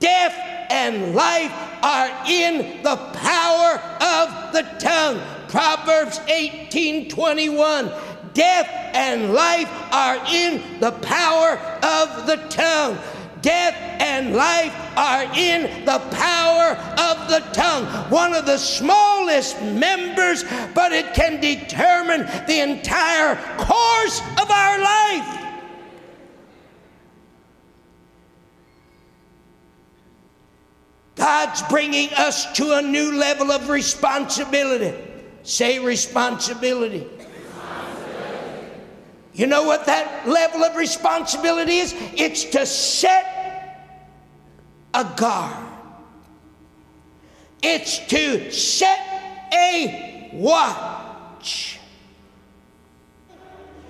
Death 0.00 0.34
and 0.70 1.14
life 1.14 1.52
are 1.82 2.08
in 2.26 2.82
the 2.82 2.96
power 2.96 3.78
of 4.00 4.54
the 4.54 4.62
tongue. 4.80 5.37
Proverbs 5.48 6.20
18 6.28 7.08
21. 7.08 7.90
Death 8.34 8.68
and 8.94 9.32
life 9.32 9.70
are 9.92 10.16
in 10.32 10.80
the 10.80 10.92
power 10.92 11.58
of 11.82 12.26
the 12.26 12.36
tongue. 12.48 12.98
Death 13.40 13.74
and 14.00 14.34
life 14.34 14.74
are 14.96 15.22
in 15.36 15.84
the 15.84 15.98
power 16.10 16.76
of 17.00 17.28
the 17.28 17.40
tongue. 17.52 17.84
One 18.10 18.34
of 18.34 18.46
the 18.46 18.58
smallest 18.58 19.60
members, 19.62 20.44
but 20.74 20.92
it 20.92 21.14
can 21.14 21.40
determine 21.40 22.22
the 22.46 22.60
entire 22.60 23.36
course 23.56 24.20
of 24.40 24.50
our 24.50 24.78
life. 24.78 25.44
God's 31.14 31.62
bringing 31.62 32.10
us 32.14 32.52
to 32.52 32.74
a 32.74 32.82
new 32.82 33.16
level 33.16 33.50
of 33.50 33.68
responsibility. 33.68 35.07
Say 35.42 35.78
responsibility. 35.78 37.06
You 39.32 39.46
know 39.46 39.62
what 39.62 39.86
that 39.86 40.28
level 40.28 40.64
of 40.64 40.74
responsibility 40.76 41.78
is? 41.78 41.94
It's 42.16 42.44
to 42.46 42.66
set 42.66 43.86
a 44.92 45.04
guard, 45.16 45.64
it's 47.62 47.98
to 48.08 48.50
set 48.50 48.98
a 49.52 50.30
watch. 50.32 51.78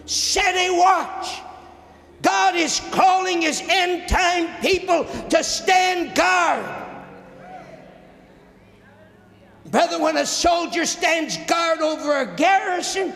Set 0.05 0.55
a 0.55 0.71
watch. 0.77 1.41
God 2.23 2.57
is 2.57 2.81
calling 2.91 3.43
his 3.43 3.63
end 3.69 4.09
time 4.09 4.49
people 4.61 5.05
to 5.31 5.45
stand 5.45 6.15
guard. 6.15 6.88
Brother, 9.71 10.01
when 10.01 10.17
a 10.17 10.25
soldier 10.25 10.87
stands 10.87 11.37
guard 11.47 11.81
over 11.81 12.21
a 12.21 12.37
garrison, 12.37 13.13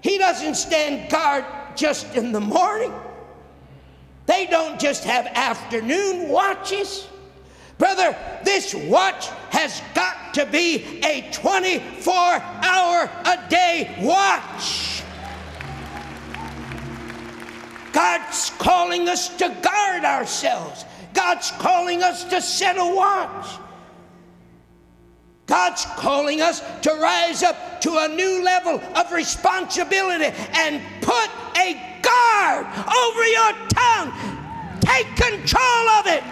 he 0.00 0.18
doesn't 0.18 0.56
stand 0.56 1.10
guard 1.10 1.44
just 1.76 2.14
in 2.16 2.32
the 2.32 2.40
morning. 2.40 2.92
They 4.26 4.46
don't 4.46 4.80
just 4.80 5.04
have 5.04 5.26
afternoon 5.26 6.28
watches. 6.28 7.06
Brother, 7.78 8.16
this 8.44 8.74
watch 8.74 9.28
has 9.50 9.82
got 9.94 10.34
to 10.34 10.46
be 10.46 11.00
a 11.04 11.30
24 11.32 12.14
hour 12.14 13.10
a 13.24 13.48
day 13.48 13.96
watch. 14.00 15.02
God's 17.92 18.50
calling 18.58 19.08
us 19.08 19.28
to 19.36 19.48
guard 19.62 20.04
ourselves. 20.04 20.84
God's 21.12 21.52
calling 21.52 22.02
us 22.02 22.24
to 22.24 22.42
set 22.42 22.76
a 22.76 22.94
watch. 22.94 23.60
God's 25.46 25.84
calling 25.96 26.40
us 26.40 26.62
to 26.82 26.94
rise 26.94 27.42
up 27.42 27.80
to 27.82 27.98
a 27.98 28.08
new 28.08 28.42
level 28.42 28.80
of 28.96 29.12
responsibility 29.12 30.34
and 30.54 30.80
put 31.02 31.30
a 31.56 32.00
guard 32.02 32.66
over 32.66 33.26
your 33.26 33.52
tongue. 33.68 34.12
Take 34.80 35.14
control 35.16 35.88
of 36.00 36.06
it. 36.06 36.24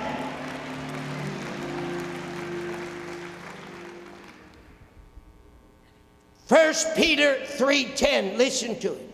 First 6.46 6.94
Peter 6.96 7.38
3:10 7.44 8.36
listen 8.38 8.78
to 8.80 8.94
it. 8.94 9.10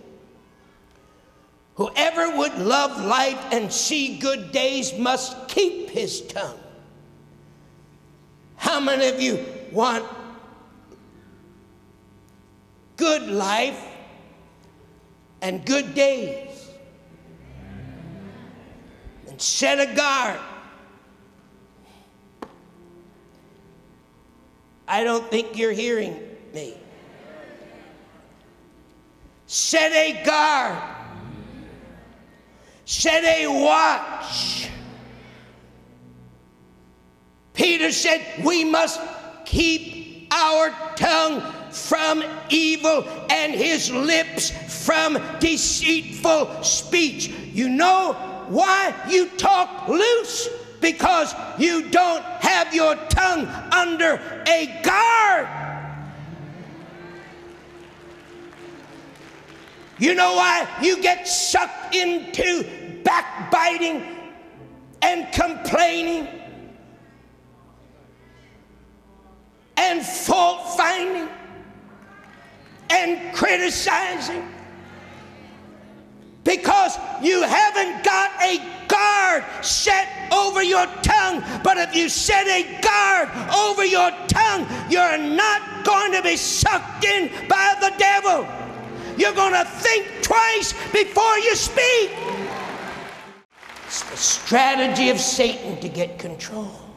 Whoever 1.74 2.37
would 2.37 2.58
love 2.58 3.04
life 3.04 3.38
and 3.52 3.72
see 3.72 4.18
good 4.18 4.50
days 4.50 4.92
must 4.98 5.46
keep 5.46 5.90
his 5.90 6.22
tongue. 6.22 6.58
How 8.56 8.80
many 8.80 9.08
of 9.08 9.20
you 9.20 9.44
want 9.72 10.04
good 12.96 13.22
life 13.22 13.83
and 15.40 15.64
good 15.64 15.94
days. 15.94 16.70
And 19.28 19.40
set 19.40 19.78
a 19.78 19.94
guard. 19.94 20.40
I 24.87 25.04
don't 25.04 25.31
think 25.31 25.57
you're 25.57 25.72
hearing 25.72 26.18
me. 26.54 26.74
Set 29.46 29.92
a 29.92 30.24
guard. 30.24 30.83
Set 32.85 33.22
a 33.24 33.46
watch. 33.48 34.70
Peter 37.52 37.92
said, 37.92 38.22
We 38.44 38.64
must 38.64 39.00
keep 39.48 40.28
our 40.30 40.70
tongue 40.94 41.40
from 41.70 42.22
evil 42.50 43.04
and 43.30 43.54
his 43.54 43.90
lips 43.90 44.50
from 44.84 45.18
deceitful 45.40 46.62
speech. 46.62 47.28
You 47.28 47.70
know 47.70 48.12
why 48.48 48.94
you 49.08 49.28
talk 49.38 49.88
loose? 49.88 50.48
Because 50.80 51.34
you 51.58 51.88
don't 51.88 52.22
have 52.22 52.74
your 52.74 52.94
tongue 53.08 53.46
under 53.72 54.20
a 54.46 54.80
guard. 54.84 55.48
You 59.98 60.14
know 60.14 60.34
why 60.34 60.68
you 60.80 61.02
get 61.02 61.26
sucked 61.26 61.94
into 61.94 63.02
backbiting 63.02 64.04
and 65.02 65.32
complaining 65.32 66.38
and 69.78 70.04
fault 70.04 70.76
finding 70.76 71.28
and 72.90 73.34
criticizing 73.34 74.46
because 76.42 76.98
you 77.22 77.42
haven't 77.42 78.02
got 78.02 78.30
a 78.42 78.58
guard 78.88 79.44
set 79.62 80.08
over 80.32 80.62
your 80.62 80.86
tongue. 81.02 81.42
But 81.62 81.76
if 81.76 81.94
you 81.94 82.08
set 82.08 82.46
a 82.46 82.80
guard 82.80 83.28
over 83.54 83.84
your 83.84 84.10
tongue, 84.28 84.66
you're 84.90 85.18
not 85.18 85.84
going 85.84 86.12
to 86.12 86.22
be 86.22 86.36
sucked 86.36 87.04
in 87.04 87.30
by 87.48 87.76
the 87.80 87.92
devil. 87.98 88.48
You're 89.18 89.34
going 89.34 89.52
to 89.52 89.64
think 89.64 90.06
twice 90.22 90.72
before 90.90 91.38
you 91.38 91.54
speak. 91.54 92.10
It's 93.86 94.02
the 94.02 94.16
strategy 94.16 95.10
of 95.10 95.20
Satan 95.20 95.78
to 95.80 95.88
get 95.88 96.18
control. 96.18 96.88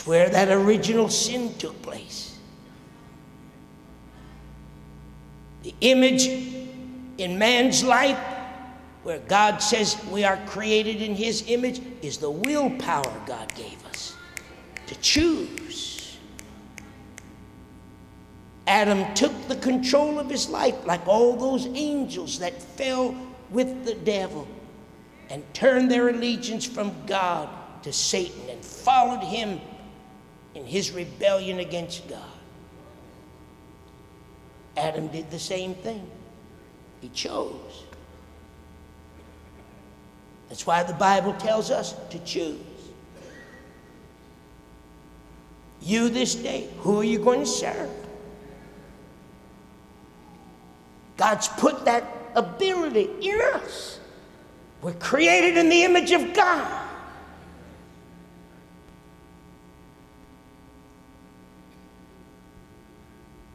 That's 0.00 0.08
where 0.08 0.30
that 0.30 0.48
original 0.48 1.10
sin 1.10 1.52
took 1.58 1.82
place. 1.82 2.38
The 5.62 5.74
image 5.82 6.26
in 7.18 7.38
man's 7.38 7.84
life, 7.84 8.18
where 9.02 9.18
God 9.18 9.58
says 9.58 10.02
we 10.10 10.24
are 10.24 10.38
created 10.46 11.02
in 11.02 11.14
His 11.14 11.44
image, 11.48 11.82
is 12.00 12.16
the 12.16 12.30
willpower 12.30 13.12
God 13.26 13.54
gave 13.54 13.84
us 13.88 14.16
to 14.86 14.98
choose. 15.02 16.16
Adam 18.66 19.04
took 19.12 19.48
the 19.48 19.56
control 19.56 20.18
of 20.18 20.30
his 20.30 20.48
life 20.48 20.76
like 20.86 21.06
all 21.06 21.36
those 21.36 21.66
angels 21.66 22.38
that 22.38 22.62
fell 22.62 23.14
with 23.50 23.84
the 23.84 23.96
devil 23.96 24.48
and 25.28 25.42
turned 25.52 25.90
their 25.90 26.08
allegiance 26.08 26.64
from 26.64 26.94
God 27.06 27.50
to 27.82 27.92
Satan 27.92 28.48
and 28.48 28.64
followed 28.64 29.24
him 29.24 29.60
in 30.54 30.64
his 30.64 30.92
rebellion 30.92 31.60
against 31.60 32.08
God. 32.08 32.18
Adam 34.76 35.08
did 35.08 35.30
the 35.30 35.38
same 35.38 35.74
thing. 35.74 36.08
He 37.00 37.08
chose. 37.10 37.84
That's 40.48 40.66
why 40.66 40.82
the 40.82 40.94
Bible 40.94 41.32
tells 41.34 41.70
us 41.70 41.94
to 42.10 42.18
choose. 42.20 42.58
You 45.80 46.08
this 46.08 46.34
day, 46.34 46.68
who 46.78 47.00
are 47.00 47.04
you 47.04 47.18
going 47.18 47.40
to 47.40 47.46
serve? 47.46 47.90
God's 51.16 51.48
put 51.48 51.84
that 51.84 52.04
ability 52.34 53.08
in 53.20 53.40
us. 53.54 53.98
We're 54.82 54.94
created 54.94 55.56
in 55.56 55.68
the 55.68 55.84
image 55.84 56.10
of 56.12 56.32
God. 56.34 56.79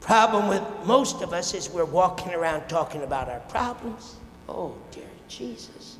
Problem 0.05 0.47
with 0.47 0.61
most 0.85 1.23
of 1.23 1.33
us 1.33 1.55
is 1.55 1.67
we're 1.67 1.83
walking 1.83 2.31
around 2.35 2.67
talking 2.67 3.01
about 3.01 3.27
our 3.27 3.39
problems. 3.39 4.17
Oh, 4.47 4.75
dear 4.91 5.09
Jesus. 5.27 5.97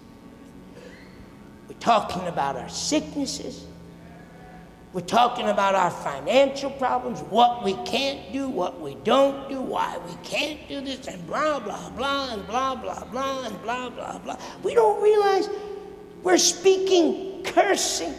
We're 1.68 1.80
talking 1.80 2.28
about 2.28 2.56
our 2.56 2.70
sicknesses. 2.70 3.66
We're 4.94 5.02
talking 5.02 5.50
about 5.50 5.74
our 5.74 5.90
financial 5.90 6.70
problems, 6.70 7.22
what 7.24 7.64
we 7.64 7.74
can't 7.84 8.32
do, 8.32 8.48
what 8.48 8.80
we 8.80 8.94
don't 9.04 9.50
do, 9.50 9.60
why 9.60 9.98
we 10.08 10.14
can't 10.24 10.60
do 10.70 10.82
this, 10.82 11.08
and 11.08 11.26
blah, 11.26 11.60
blah, 11.60 11.90
blah, 11.90 12.32
and 12.32 12.46
blah, 12.46 12.76
blah, 12.76 13.06
blah, 13.06 13.46
and 13.46 13.60
blah, 13.64 13.90
blah, 13.90 14.20
blah. 14.20 14.38
We 14.62 14.76
don't 14.76 15.02
realize 15.02 15.50
we're 16.22 16.38
speaking 16.38 17.42
cursing 17.44 18.14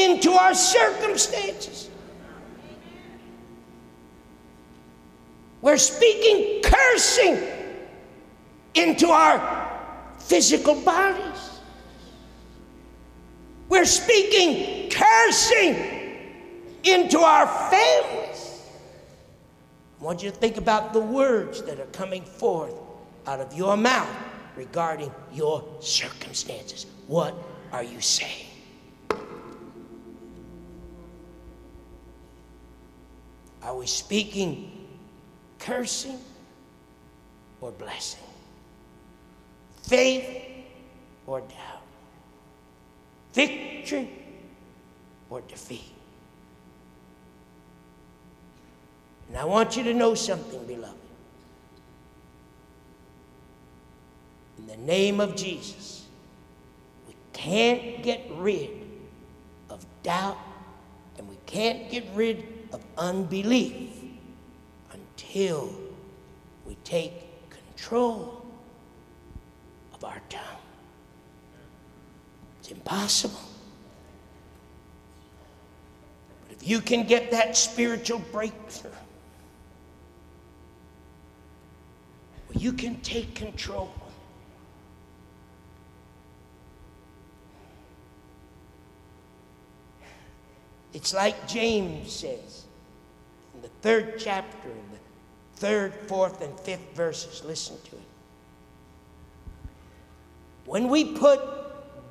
into 0.00 0.32
our 0.32 0.54
circumstances. 0.54 1.90
We're 5.62 5.76
speaking 5.76 6.62
cursing 6.62 7.38
into 8.74 9.08
our 9.08 10.16
physical 10.18 10.74
bodies. 10.74 11.60
We're 13.68 13.84
speaking 13.84 14.90
cursing 14.90 15.76
into 16.82 17.18
our 17.20 17.46
families. 17.70 18.62
I 20.00 20.04
want 20.04 20.22
you 20.22 20.30
to 20.30 20.36
think 20.36 20.56
about 20.56 20.92
the 20.94 21.00
words 21.00 21.62
that 21.62 21.78
are 21.78 21.86
coming 21.86 22.24
forth 22.24 22.74
out 23.26 23.40
of 23.40 23.52
your 23.52 23.76
mouth 23.76 24.08
regarding 24.56 25.12
your 25.32 25.62
circumstances. 25.80 26.86
What 27.06 27.34
are 27.70 27.84
you 27.84 28.00
saying? 28.00 28.49
Are 33.62 33.76
we 33.76 33.86
speaking 33.86 34.88
cursing 35.58 36.18
or 37.60 37.70
blessing? 37.72 38.20
Faith 39.82 40.42
or 41.26 41.40
doubt? 41.40 41.80
victory 43.32 44.08
or 45.28 45.40
defeat. 45.42 45.92
And 49.28 49.36
I 49.36 49.44
want 49.44 49.76
you 49.76 49.84
to 49.84 49.94
know 49.94 50.14
something, 50.14 50.64
beloved. 50.66 50.96
In 54.58 54.66
the 54.66 54.76
name 54.76 55.20
of 55.20 55.36
Jesus, 55.36 56.06
we 57.06 57.14
can't 57.32 58.02
get 58.02 58.26
rid 58.34 58.70
of 59.70 59.84
doubt 60.02 60.36
and 61.16 61.28
we 61.28 61.36
can't 61.46 61.90
get 61.90 62.04
rid 62.14 62.44
of 62.72 62.84
unbelief 62.96 63.90
until 64.92 65.72
we 66.66 66.76
take 66.84 67.12
control 67.50 68.44
of 69.92 70.04
our 70.04 70.20
tongue 70.28 70.40
It's 72.60 72.70
impossible. 72.70 73.40
But 76.46 76.56
if 76.56 76.68
you 76.68 76.80
can 76.80 77.06
get 77.06 77.30
that 77.30 77.56
spiritual 77.56 78.20
breakthrough, 78.32 78.90
well, 82.48 82.62
you 82.62 82.72
can 82.72 83.00
take 83.00 83.34
control. 83.34 83.92
It's 90.92 91.14
like 91.14 91.48
James 91.48 92.12
says 92.12 92.64
in 93.54 93.62
the 93.62 93.68
third 93.82 94.14
chapter, 94.18 94.68
in 94.68 94.90
the 94.92 94.98
third, 95.56 95.94
fourth, 96.06 96.42
and 96.42 96.58
fifth 96.60 96.94
verses. 96.94 97.44
Listen 97.44 97.76
to 97.90 97.96
it. 97.96 98.02
When 100.66 100.88
we 100.88 101.04
put 101.04 101.40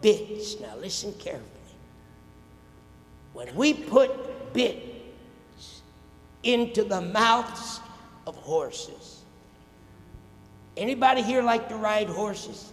bits. 0.01 0.59
Now, 0.59 0.75
listen 0.77 1.13
carefully. 1.13 1.45
When 3.33 3.53
we 3.55 3.73
put 3.73 4.53
bits 4.53 5.81
into 6.43 6.83
the 6.83 7.01
mouths 7.01 7.79
of 8.25 8.35
horses, 8.35 9.21
anybody 10.77 11.21
here 11.21 11.41
like 11.41 11.69
to 11.69 11.75
ride 11.75 12.07
horses? 12.07 12.71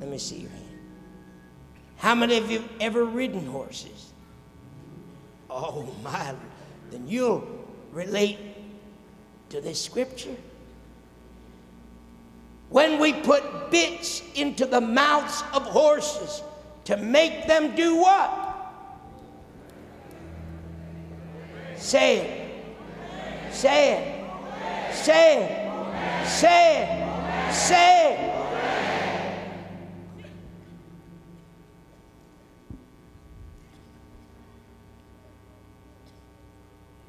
Let 0.00 0.08
me 0.08 0.18
see 0.18 0.38
your 0.38 0.50
hand. 0.50 0.62
How 1.96 2.14
many 2.14 2.36
of 2.36 2.50
you 2.50 2.62
ever 2.80 3.04
ridden 3.04 3.46
horses? 3.46 4.05
Oh 5.58 5.88
my, 6.04 6.34
then 6.90 7.08
you'll 7.08 7.48
relate 7.90 8.38
to 9.48 9.62
this 9.62 9.82
scripture. 9.82 10.36
When 12.68 12.98
we 12.98 13.14
put 13.14 13.70
bits 13.70 14.22
into 14.34 14.66
the 14.66 14.82
mouths 14.82 15.42
of 15.54 15.62
horses 15.62 16.42
to 16.84 16.98
make 16.98 17.46
them 17.46 17.74
do 17.74 17.96
what? 17.96 18.42
Say 21.76 22.18
it. 22.18 23.54
Say 23.54 23.92
it. 23.94 24.94
Say 24.94 25.44
it. 25.44 26.28
Say 26.28 26.82
it. 26.82 27.54
Say 27.54 28.12
it. 28.12 28.36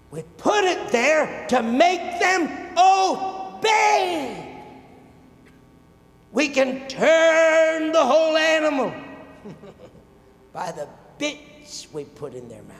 We 0.09 0.23
put 0.37 0.63
it 0.63 0.91
there 0.91 1.36
to 1.49 1.61
make 1.61 2.19
them 2.19 2.43
obey. 2.77 4.43
We 6.31 6.49
can 6.49 6.87
turn 6.87 7.91
the 7.91 8.03
whole 8.03 8.37
animal 8.37 8.93
by 10.53 10.71
the 10.71 10.87
bits 11.17 11.87
we 11.91 12.03
put 12.03 12.33
in 12.33 12.47
their 12.47 12.63
mouth. 12.63 12.77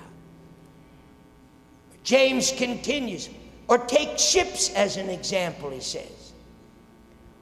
James 2.04 2.52
continues, 2.52 3.30
or 3.68 3.80
take 3.80 4.18
ships 4.18 4.74
as 4.74 4.98
an 4.98 5.10
example, 5.10 5.70
he 5.70 5.82
says. 5.82 6.34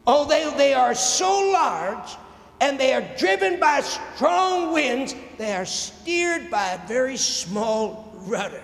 Although 0.07 0.51
they 0.57 0.73
are 0.73 0.95
so 0.95 1.51
large 1.51 2.15
and 2.61 2.79
they 2.79 2.93
are 2.93 3.03
driven 3.17 3.59
by 3.59 3.81
strong 3.81 4.73
winds, 4.73 5.15
they 5.37 5.53
are 5.53 5.65
steered 5.65 6.49
by 6.49 6.71
a 6.71 6.87
very 6.87 7.17
small 7.17 8.11
rudder. 8.25 8.63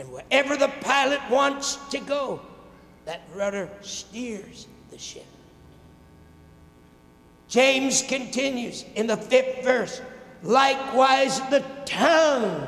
And 0.00 0.10
wherever 0.10 0.56
the 0.56 0.72
pilot 0.80 1.20
wants 1.28 1.76
to 1.90 1.98
go, 1.98 2.40
that 3.04 3.20
rudder 3.34 3.68
steers 3.82 4.66
the 4.90 4.96
ship. 4.96 5.26
James 7.48 8.00
continues 8.00 8.86
in 8.94 9.06
the 9.06 9.18
fifth 9.18 9.62
verse 9.62 10.00
likewise, 10.42 11.38
the 11.50 11.62
tongue 11.84 12.66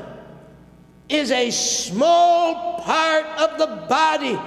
is 1.09 1.31
a 1.31 1.49
small 1.49 2.79
part 2.81 3.25
of 3.39 3.57
the 3.57 3.87
body, 3.87 4.39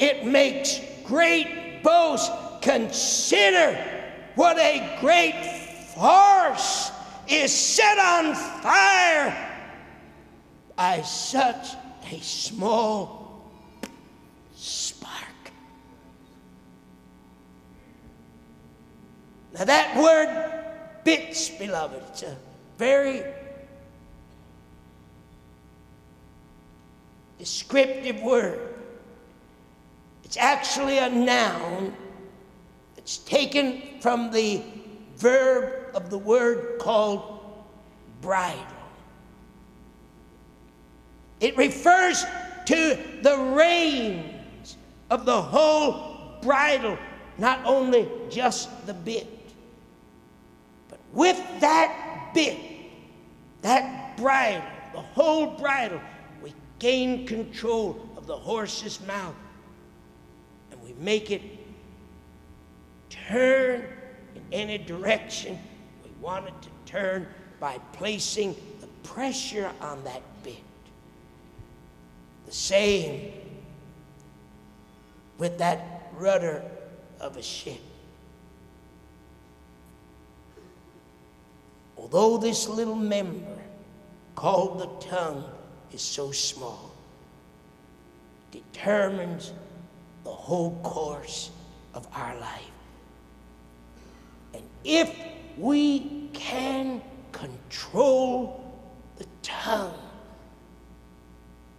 it 0.00 0.26
makes 0.26 0.80
great 1.04 1.80
boast. 1.84 2.32
Consider 2.60 3.76
what 4.34 4.58
a 4.58 4.98
great 5.00 5.34
force 5.94 6.90
is 7.28 7.52
set 7.52 7.98
on 7.98 8.34
fire 8.34 9.48
by 10.74 11.02
such 11.02 11.76
a 12.12 12.20
small 12.20 13.50
spark. 14.54 15.12
Now, 19.54 19.64
that 19.64 19.96
word 19.96 21.04
bits, 21.04 21.48
beloved, 21.50 22.02
it's 22.08 22.22
a 22.22 22.36
very 22.78 23.22
descriptive 27.38 28.22
word. 28.22 28.74
It's 30.24 30.36
actually 30.36 30.98
a 30.98 31.10
noun 31.10 31.94
that's 32.94 33.18
taken 33.18 33.82
from 34.00 34.30
the 34.30 34.62
verb 35.16 35.94
of 35.94 36.08
the 36.08 36.18
word 36.18 36.78
called 36.78 37.40
bridle. 38.20 38.71
It 41.42 41.56
refers 41.56 42.24
to 42.66 42.98
the 43.20 43.36
reins 43.36 44.76
of 45.10 45.26
the 45.26 45.42
whole 45.42 46.38
bridle, 46.40 46.96
not 47.36 47.58
only 47.64 48.08
just 48.30 48.86
the 48.86 48.94
bit. 48.94 49.26
But 50.88 51.00
with 51.12 51.36
that 51.60 52.30
bit, 52.32 52.56
that 53.62 54.16
bridle, 54.16 54.62
the 54.92 55.00
whole 55.00 55.58
bridle, 55.58 56.00
we 56.40 56.54
gain 56.78 57.26
control 57.26 58.08
of 58.16 58.28
the 58.28 58.36
horse's 58.36 59.04
mouth 59.04 59.34
and 60.70 60.80
we 60.80 60.92
make 60.92 61.32
it 61.32 61.42
turn 63.10 63.84
in 64.36 64.42
any 64.52 64.78
direction 64.78 65.58
we 66.04 66.10
want 66.20 66.46
it 66.46 66.54
to 66.62 66.68
turn 66.86 67.26
by 67.58 67.78
placing 67.92 68.54
the 68.80 68.86
pressure 69.02 69.72
on 69.80 70.02
that 70.04 70.22
bit. 70.44 70.62
Same 72.52 73.32
with 75.38 75.56
that 75.58 76.10
rudder 76.14 76.62
of 77.18 77.38
a 77.38 77.42
ship. 77.42 77.80
Although 81.96 82.36
this 82.36 82.68
little 82.68 82.94
member 82.94 83.58
called 84.34 84.80
the 84.80 85.08
tongue 85.08 85.44
is 85.92 86.02
so 86.02 86.30
small, 86.30 86.92
determines 88.50 89.54
the 90.24 90.30
whole 90.30 90.78
course 90.82 91.50
of 91.94 92.06
our 92.12 92.38
life. 92.38 92.70
And 94.52 94.62
if 94.84 95.10
we 95.56 96.28
can 96.34 97.00
control 97.32 98.78
the 99.16 99.26
tongue, 99.42 99.94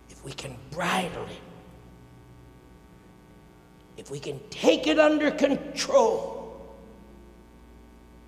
if 0.09 0.25
we 0.25 0.31
can 0.31 0.55
bridle 0.73 1.25
it, 1.25 1.41
if 3.97 4.09
we 4.09 4.19
can 4.19 4.39
take 4.49 4.87
it 4.87 4.99
under 4.99 5.31
control, 5.31 6.75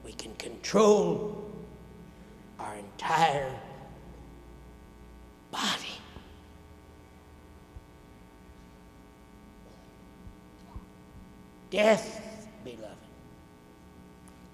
we 0.04 0.14
can 0.14 0.34
control 0.36 1.44
our 2.60 2.76
entire 2.76 3.52
body. 5.52 6.00
Death, 11.72 12.48
beloved, 12.64 12.86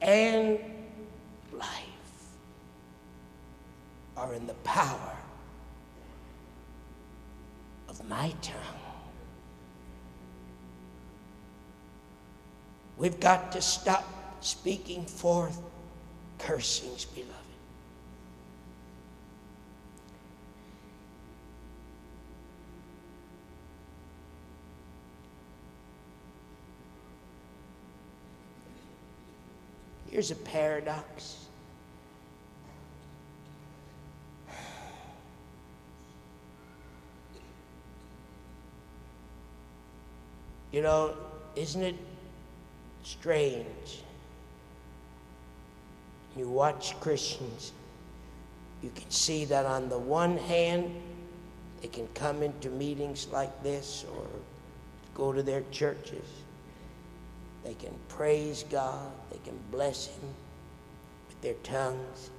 and 0.02 0.60
life 1.54 1.68
are 4.18 4.34
in 4.34 4.48
the 4.48 4.54
power 4.64 5.21
my 8.08 8.34
tongue. 8.42 8.56
We've 12.98 13.20
got 13.20 13.52
to 13.54 13.62
stop 13.62 14.06
speaking 14.42 15.06
forth 15.06 15.60
cursings, 16.38 17.06
beloved. 17.06 17.32
Here's 30.10 30.30
a 30.30 30.36
paradox. 30.36 31.48
You 40.72 40.82
know, 40.82 41.14
isn't 41.56 41.82
it 41.82 41.96
strange? 43.04 44.04
You 46.38 46.48
watch 46.48 46.98
Christians, 47.02 47.74
you 48.82 48.90
can 48.96 49.10
see 49.10 49.46
that 49.46 49.66
on 49.66 49.90
the 49.90 49.98
one 49.98 50.38
hand, 50.38 50.96
they 51.82 51.88
can 51.88 52.08
come 52.14 52.42
into 52.42 52.70
meetings 52.70 53.28
like 53.32 53.64
this 53.64 54.06
or 54.16 54.26
go 55.14 55.34
to 55.34 55.44
their 55.44 55.64
churches. 55.72 56.26
They 57.64 57.74
can 57.74 57.94
praise 58.08 58.64
God, 58.70 59.12
they 59.30 59.40
can 59.44 59.60
bless 59.72 60.08
Him 60.08 60.30
with 61.28 61.42
their 61.42 61.54
tongues, 61.64 62.30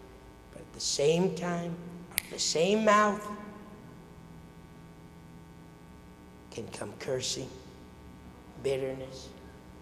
but 0.53 0.63
at 0.63 0.73
the 0.73 0.81
same 0.81 1.35
time, 1.35 1.75
out 2.13 2.21
of 2.23 2.31
the 2.31 2.39
same 2.39 2.85
mouth 2.85 3.27
can 6.51 6.67
come 6.69 6.93
cursing, 6.99 7.49
bitterness, 8.63 9.29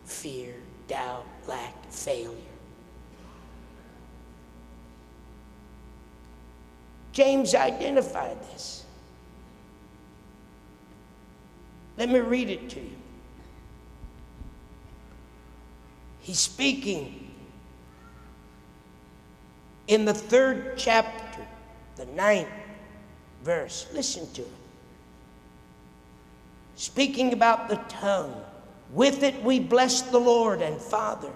fear, 0.04 0.54
doubt, 0.88 1.26
lack, 1.46 1.90
failure. 1.90 2.36
James 7.12 7.54
identified 7.54 8.40
this. 8.52 8.84
Let 11.96 12.08
me 12.08 12.20
read 12.20 12.48
it 12.48 12.70
to 12.70 12.80
you. 12.80 12.96
He's 16.20 16.38
speaking 16.38 17.30
in 19.88 20.04
the 20.04 20.14
third 20.14 20.74
chapter, 20.76 21.44
the 21.96 22.06
ninth 22.06 22.48
verse. 23.42 23.86
Listen 23.92 24.32
to 24.34 24.42
it. 24.42 24.48
Speaking 26.76 27.32
about 27.32 27.68
the 27.68 27.76
tongue. 27.88 28.44
With 28.92 29.22
it 29.22 29.42
we 29.42 29.60
bless 29.60 30.02
the 30.02 30.18
Lord 30.18 30.62
and 30.62 30.80
Father. 30.80 31.32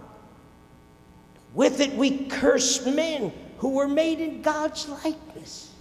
With 1.54 1.80
it 1.80 1.92
we 1.94 2.26
curse 2.26 2.84
men 2.84 3.32
who 3.58 3.70
were 3.70 3.88
made 3.88 4.20
in 4.20 4.42
God's 4.42 4.88
likeness. 4.88 5.72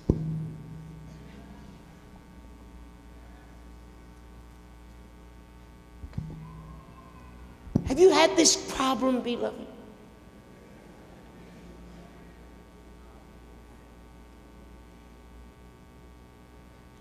Have 7.86 8.00
you 8.00 8.12
had 8.12 8.36
this 8.36 8.56
problem, 8.74 9.22
beloved? 9.22 9.68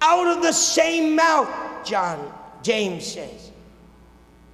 Out 0.03 0.37
of 0.37 0.43
the 0.43 0.53
same 0.53 1.15
mouth, 1.15 1.49
John, 1.85 2.33
James 2.63 3.07
says, 3.07 3.52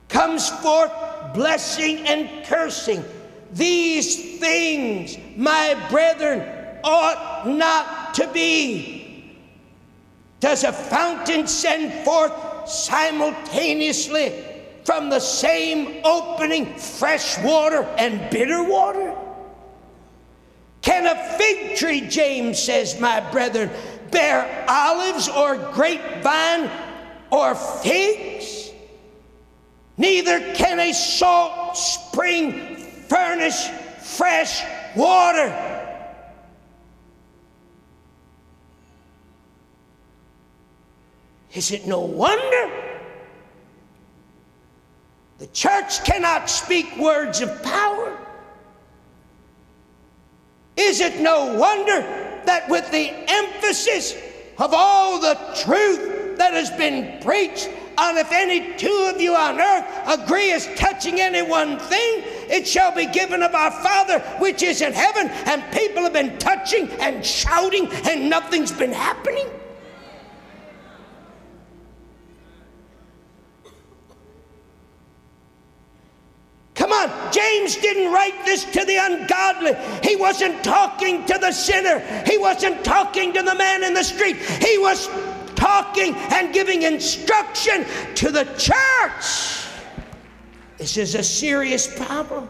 comes 0.08 0.48
forth 0.48 0.92
blessing 1.34 2.06
and 2.06 2.44
cursing. 2.46 3.04
These 3.52 4.38
things, 4.38 5.16
my 5.36 5.74
brethren, 5.90 6.42
ought 6.84 7.46
not 7.46 8.14
to 8.14 8.28
be. 8.28 9.34
Does 10.40 10.64
a 10.64 10.72
fountain 10.72 11.46
send 11.46 12.04
forth 12.04 12.32
simultaneously 12.68 14.44
from 14.84 15.10
the 15.10 15.20
same 15.20 16.00
opening 16.04 16.76
fresh 16.76 17.38
water 17.42 17.82
and 17.98 18.30
bitter 18.30 18.62
water? 18.62 19.14
Can 20.80 21.06
a 21.06 21.36
fig 21.36 21.76
tree, 21.76 22.00
James 22.02 22.62
says, 22.62 22.98
my 23.00 23.20
brethren, 23.30 23.70
bear 24.10 24.64
olives 24.68 25.28
or 25.28 25.56
grapevine 25.72 26.70
or 27.30 27.54
figs? 27.54 28.57
Neither 29.98 30.54
can 30.54 30.78
a 30.78 30.92
salt 30.92 31.76
spring 31.76 32.76
furnish 32.76 33.66
fresh 34.00 34.62
water. 34.96 35.52
Is 41.52 41.72
it 41.72 41.86
no 41.86 42.00
wonder? 42.00 42.70
The 45.38 45.48
church 45.48 46.04
cannot 46.04 46.48
speak 46.48 46.96
words 46.96 47.40
of 47.40 47.62
power. 47.64 48.16
Is 50.76 51.00
it 51.00 51.20
no 51.20 51.54
wonder 51.54 52.02
that 52.44 52.68
with 52.68 52.88
the 52.92 53.10
emphasis 53.28 54.14
of 54.58 54.72
all 54.72 55.20
the 55.20 55.34
truth 55.64 56.38
that 56.38 56.52
has 56.52 56.70
been 56.70 57.20
preached, 57.20 57.68
and 58.00 58.16
if 58.16 58.30
any 58.30 58.74
two 58.76 59.10
of 59.12 59.20
you 59.20 59.34
on 59.34 59.60
earth 59.60 59.84
agree 60.06 60.52
as 60.52 60.68
touching 60.76 61.20
any 61.20 61.42
one 61.42 61.78
thing, 61.78 62.22
it 62.48 62.66
shall 62.66 62.94
be 62.94 63.06
given 63.06 63.42
of 63.42 63.54
our 63.54 63.72
Father 63.72 64.20
which 64.38 64.62
is 64.62 64.80
in 64.80 64.92
heaven. 64.92 65.28
And 65.46 65.62
people 65.72 66.04
have 66.04 66.12
been 66.12 66.38
touching 66.38 66.88
and 67.00 67.26
shouting, 67.26 67.88
and 68.08 68.30
nothing's 68.30 68.70
been 68.70 68.92
happening. 68.92 69.46
Come 76.76 76.92
on, 76.92 77.32
James 77.32 77.74
didn't 77.76 78.12
write 78.12 78.44
this 78.44 78.64
to 78.64 78.84
the 78.84 78.96
ungodly. 78.96 79.72
He 80.08 80.14
wasn't 80.14 80.62
talking 80.62 81.26
to 81.26 81.36
the 81.36 81.50
sinner. 81.50 81.98
He 82.24 82.38
wasn't 82.38 82.84
talking 82.84 83.32
to 83.32 83.42
the 83.42 83.56
man 83.56 83.82
in 83.82 83.92
the 83.92 84.04
street. 84.04 84.36
He 84.36 84.78
was 84.78 85.08
talking 85.58 86.14
and 86.14 86.54
giving 86.54 86.82
instruction 86.82 87.84
to 88.14 88.30
the 88.30 88.44
church. 88.56 89.66
This 90.78 90.96
is 90.96 91.16
a 91.16 91.22
serious 91.22 91.92
problem. 91.98 92.48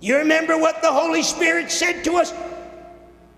You 0.00 0.18
remember 0.18 0.56
what 0.56 0.82
the 0.82 0.92
Holy 0.92 1.24
Spirit 1.24 1.70
said 1.70 2.04
to 2.04 2.16
us? 2.16 2.32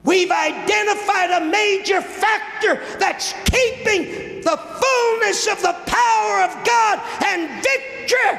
We've 0.05 0.31
identified 0.31 1.31
a 1.31 1.47
major 1.47 2.03
factor 2.03 2.81
that's 2.99 3.33
keeping 3.45 4.43
the 4.43 4.57
fullness 4.57 5.47
of 5.49 5.61
the 5.63 5.77
power 5.87 6.43
of 6.43 6.65
God 6.65 7.01
and 7.25 7.63
victory 7.63 8.39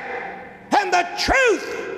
and 0.78 0.94
the 0.94 1.08
truth 1.18 1.90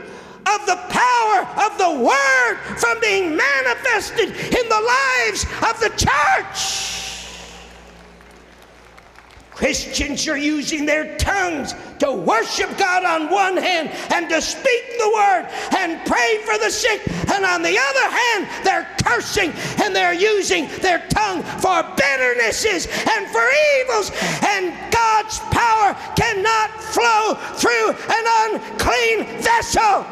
of 0.48 0.66
the 0.66 0.80
power 0.90 1.40
of 1.66 1.78
the 1.78 2.04
Word 2.04 2.56
from 2.78 3.00
being 3.02 3.36
manifested 3.36 4.30
in 4.30 4.70
the 4.70 4.82
lives 4.82 5.46
of 5.70 5.80
the 5.80 5.92
church. 5.98 6.91
Christians 9.62 10.28
are 10.28 10.38
using 10.38 10.88
their 10.88 11.16
tongues 11.18 11.76
to 12.02 12.12
worship 12.12 12.76
God 12.80 13.06
on 13.06 13.30
one 13.30 13.58
hand 13.58 13.90
and 14.12 14.28
to 14.28 14.42
speak 14.42 14.84
the 14.98 15.12
word 15.14 15.46
and 15.78 16.04
pray 16.08 16.40
for 16.44 16.58
the 16.58 16.72
sick, 16.72 17.00
and 17.30 17.46
on 17.46 17.62
the 17.62 17.78
other 17.78 18.08
hand, 18.10 18.48
they're 18.66 18.88
cursing 19.04 19.54
and 19.84 19.96
they're 19.96 20.14
using 20.14 20.68
their 20.82 21.06
tongue 21.10 21.44
for 21.62 21.84
bitternesses 21.94 22.90
and 23.08 23.28
for 23.30 23.46
evils, 23.82 24.10
and 24.42 24.74
God's 24.92 25.38
power 25.54 25.94
cannot 26.16 26.72
flow 26.82 27.36
through 27.62 27.94
an 28.10 28.26
unclean 28.50 29.26
vessel. 29.42 30.04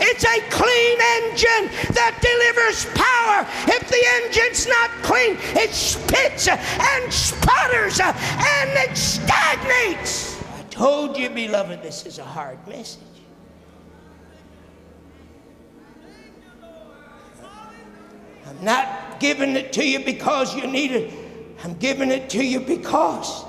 It's 0.00 0.24
a 0.24 0.38
clean 0.50 0.98
engine 1.18 1.94
that 1.94 2.14
delivers 2.22 2.86
power. 2.94 3.46
If 3.74 3.88
the 3.88 4.04
engine's 4.22 4.68
not 4.68 4.90
clean, 5.02 5.36
it 5.56 5.74
spits 5.74 6.46
and 6.46 7.12
sputters 7.12 7.98
and 7.98 8.70
it 8.88 8.96
stagnates. 8.96 10.33
Told 10.74 11.16
you, 11.16 11.30
beloved, 11.30 11.84
this 11.84 12.04
is 12.04 12.18
a 12.18 12.24
hard 12.24 12.58
message. 12.66 13.00
I'm 18.44 18.64
not 18.64 19.20
giving 19.20 19.50
it 19.50 19.72
to 19.74 19.88
you 19.88 20.00
because 20.00 20.56
you 20.56 20.66
need 20.66 20.90
it. 20.90 21.14
I'm 21.62 21.74
giving 21.74 22.10
it 22.10 22.28
to 22.30 22.44
you 22.44 22.58
because 22.58 23.44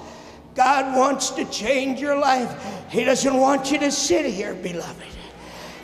God 0.54 0.96
wants 0.96 1.32
to 1.32 1.46
change 1.46 2.00
your 2.00 2.16
life. 2.16 2.64
He 2.92 3.04
doesn't 3.04 3.36
want 3.36 3.72
you 3.72 3.80
to 3.80 3.92
sit 3.92 4.32
here, 4.32 4.54
beloved, 4.54 5.08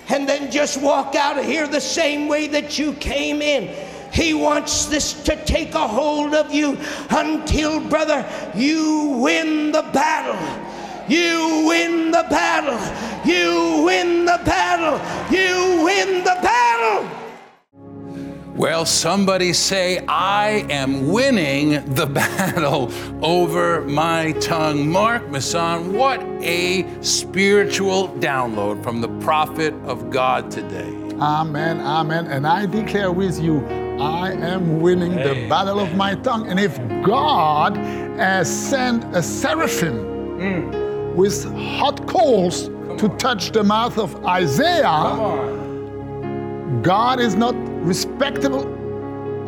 and 0.09 0.29
then 0.29 0.51
just 0.51 0.79
walk 0.79 1.15
out 1.15 1.39
of 1.39 1.45
here 1.45 1.65
the 1.65 1.81
same 1.81 2.27
way 2.27 2.45
that 2.49 2.77
you 2.77 2.93
came 2.93 3.41
in. 3.41 3.75
He 4.13 4.35
wants 4.35 4.85
this 4.85 5.23
to 5.23 5.43
take 5.43 5.73
a 5.73 5.87
hold 5.87 6.35
of 6.35 6.53
you 6.53 6.77
until, 7.09 7.79
brother, 7.79 8.29
you 8.53 9.17
win 9.23 9.71
the 9.71 9.81
battle. 9.91 10.67
You 11.07 11.65
win 11.67 12.11
the 12.11 12.25
battle. 12.29 12.79
You 13.25 13.83
win 13.85 14.25
the 14.25 14.39
battle. 14.45 14.99
You 15.31 15.83
win 15.83 16.23
the 16.23 16.37
battle. 16.41 17.09
Well, 18.55 18.85
somebody 18.85 19.53
say, 19.53 20.05
I 20.07 20.67
am 20.69 21.07
winning 21.07 21.83
the 21.95 22.05
battle 22.21 22.91
over 23.23 23.81
my 23.81 24.33
tongue. 24.33 24.87
Mark 24.89 25.29
Masson, 25.31 25.93
what 25.93 26.21
a 26.41 26.85
spiritual 27.01 28.09
download 28.19 28.83
from 28.83 29.01
the 29.01 29.09
prophet 29.19 29.73
of 29.85 30.11
God 30.11 30.51
today. 30.51 30.93
Amen, 31.19 31.79
amen. 31.79 32.27
And 32.27 32.45
I 32.45 32.65
declare 32.65 33.11
with 33.11 33.39
you, 33.39 33.65
I 33.99 34.31
am 34.31 34.81
winning 34.81 35.15
the 35.15 35.47
battle 35.47 35.79
of 35.79 35.95
my 35.95 36.15
tongue. 36.15 36.47
And 36.47 36.59
if 36.59 36.77
God 37.03 37.77
has 37.77 38.49
sent 38.49 39.03
a 39.15 39.23
seraphim 39.23 39.97
mm. 40.39 40.80
With 41.15 41.43
hot 41.77 42.07
coals 42.07 42.67
to 42.97 43.13
touch 43.17 43.51
the 43.51 43.63
mouth 43.63 43.97
of 43.97 44.25
Isaiah, 44.25 45.59
God 46.81 47.19
is 47.19 47.35
not 47.35 47.53
respectable 47.85 48.65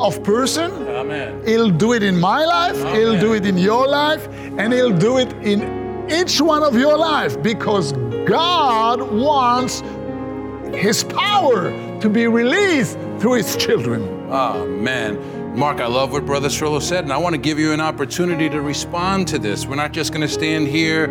of 0.01 0.21
person. 0.23 0.71
Amen. 0.71 1.41
He'll 1.45 1.69
do 1.69 1.93
it 1.93 2.03
in 2.03 2.19
my 2.19 2.43
life, 2.43 2.77
he'll 2.93 3.19
do 3.19 3.33
it 3.33 3.45
in 3.45 3.57
your 3.57 3.87
life, 3.87 4.27
and 4.57 4.73
he'll 4.73 4.97
do 4.97 5.19
it 5.19 5.31
in 5.41 6.09
each 6.11 6.41
one 6.41 6.63
of 6.63 6.75
your 6.75 6.97
life 6.97 7.41
because 7.41 7.93
God 8.25 9.01
wants 9.01 9.81
his 10.73 11.03
power 11.03 11.71
to 12.01 12.09
be 12.09 12.27
released 12.27 12.97
through 13.19 13.35
his 13.35 13.55
children. 13.55 14.03
Amen. 14.29 15.55
Mark, 15.55 15.79
I 15.79 15.87
love 15.87 16.11
what 16.11 16.25
Brother 16.25 16.49
Cerullo 16.49 16.81
said, 16.81 17.03
and 17.03 17.13
I 17.13 17.17
want 17.17 17.35
to 17.35 17.41
give 17.41 17.59
you 17.59 17.71
an 17.71 17.79
opportunity 17.79 18.49
to 18.49 18.59
respond 18.61 19.27
to 19.29 19.37
this. 19.37 19.67
We're 19.67 19.75
not 19.75 19.91
just 19.91 20.11
going 20.11 20.27
to 20.27 20.33
stand 20.33 20.67
here 20.67 21.07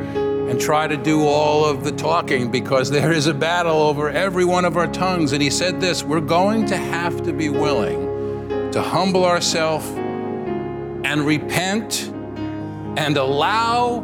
and 0.49 0.61
try 0.61 0.87
to 0.87 0.97
do 0.97 1.27
all 1.27 1.65
of 1.65 1.85
the 1.85 1.93
talking 1.93 2.51
because 2.51 2.91
there 2.91 3.13
is 3.13 3.27
a 3.27 3.35
battle 3.35 3.81
over 3.81 4.11
every 4.11 4.45
one 4.45 4.65
of 4.65 4.77
our 4.77 4.87
tongues. 4.87 5.33
And 5.33 5.43
he 5.43 5.51
said 5.51 5.81
this 5.81 6.03
we're 6.03 6.21
going 6.21 6.67
to 6.67 6.77
have 6.77 7.23
to 7.25 7.33
be 7.33 7.49
willing 7.49 8.71
to 8.73 8.83
humble 8.83 9.25
ourselves 9.25 9.87
and 11.05 11.27
repent 11.27 12.11
and 12.97 13.17
allow 13.17 14.01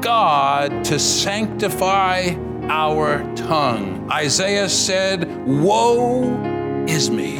God 0.00 0.84
to 0.86 0.98
sanctify 0.98 2.34
our 2.64 3.22
tongue. 3.34 4.10
Isaiah 4.10 4.68
said, 4.68 5.46
Woe 5.46 6.84
is 6.86 7.10
me, 7.10 7.36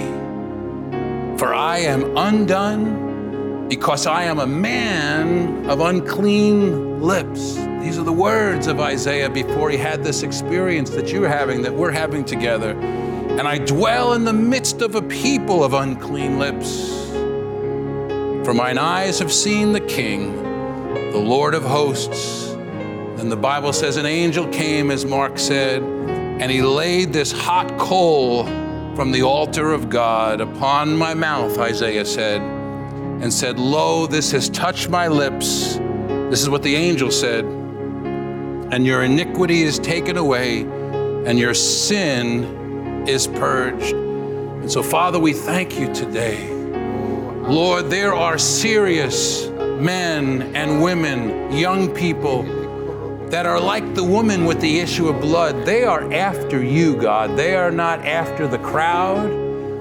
for 1.39 1.55
I 1.55 1.79
am 1.79 2.17
undone 2.17 3.69
because 3.69 4.07
I 4.07 4.25
am 4.25 4.39
a 4.39 4.47
man 4.47 5.69
of 5.69 5.81
unclean 5.81 7.03
lips. 7.03 7.57
These 7.83 7.99
are 7.99 8.05
the 8.05 8.13
words 8.13 8.69
of 8.69 8.79
Isaiah 8.79 9.29
before 9.29 9.69
he 9.69 9.77
had 9.77 10.05
this 10.05 10.23
experience 10.23 10.89
that 10.91 11.11
you're 11.11 11.29
having, 11.29 11.63
that 11.63 11.75
we're 11.75 11.91
having 11.91 12.25
together. 12.25 12.71
And 12.79 13.41
I 13.41 13.59
dwell 13.59 14.13
in 14.13 14.25
the 14.25 14.33
midst 14.33 14.83
of 14.83 14.95
a 14.95 15.03
people 15.03 15.65
of 15.65 15.75
unclean 15.75 16.39
lips. 16.39 17.11
For 18.47 18.55
mine 18.55 18.79
eyes 18.79 19.19
have 19.19 19.33
seen 19.33 19.73
the 19.73 19.81
King, 19.81 20.37
the 21.11 21.19
Lord 21.19 21.55
of 21.55 21.65
hosts. 21.65 22.53
Then 23.17 23.29
the 23.29 23.37
Bible 23.37 23.73
says 23.73 23.97
an 23.97 24.07
angel 24.07 24.47
came, 24.47 24.93
as 24.93 25.05
Mark 25.05 25.37
said, 25.37 25.83
and 25.83 26.53
he 26.53 26.63
laid 26.63 27.13
this 27.13 27.33
hot 27.33 27.79
coal 27.79 28.45
from 28.95 29.11
the 29.11 29.23
altar 29.23 29.73
of 29.73 29.91
God 29.91 30.41
upon 30.41 30.97
my 30.97 31.15
mouth, 31.15 31.59
Isaiah 31.59 32.05
said, 32.05 32.43
and 32.43 33.33
said, 33.33 33.59
Lo, 33.59 34.07
this 34.07 34.31
has 34.31 34.49
touched 34.51 34.89
my 34.89 35.09
lips. 35.09 35.79
This 36.31 36.43
is 36.43 36.49
what 36.49 36.63
the 36.63 36.77
angel 36.77 37.11
said. 37.11 37.62
And 38.73 38.87
your 38.87 39.03
iniquity 39.03 39.65
is 39.65 39.79
taken 39.79 40.17
away, 40.17 40.63
and 40.63 41.39
your 41.39 41.53
sin 41.53 43.07
is 43.07 43.27
purged. 43.27 43.93
And 43.93 44.73
so, 44.73 44.83
Father, 44.83 45.19
we 45.19 45.35
thank 45.35 45.79
you 45.79 45.93
today. 45.93 46.49
Lord, 46.51 47.91
there 47.91 48.15
are 48.15 48.39
serious 48.39 49.47
men 49.51 50.57
and 50.57 50.83
women, 50.83 51.53
young 51.53 51.95
people 51.95 52.45
that 53.29 53.45
are 53.45 53.61
like 53.61 53.95
the 53.95 54.05
woman 54.05 54.47
with 54.47 54.63
the 54.63 54.81
issue 54.81 55.07
of 55.09 55.21
blood. 55.21 55.67
They 55.67 55.85
are 55.85 56.11
after 56.11 56.65
you, 56.65 56.97
God. 56.97 57.37
They 57.37 57.55
are 57.55 57.71
not 57.71 58.07
after 58.07 58.49
the 58.49 58.59
crowd, 58.59 59.29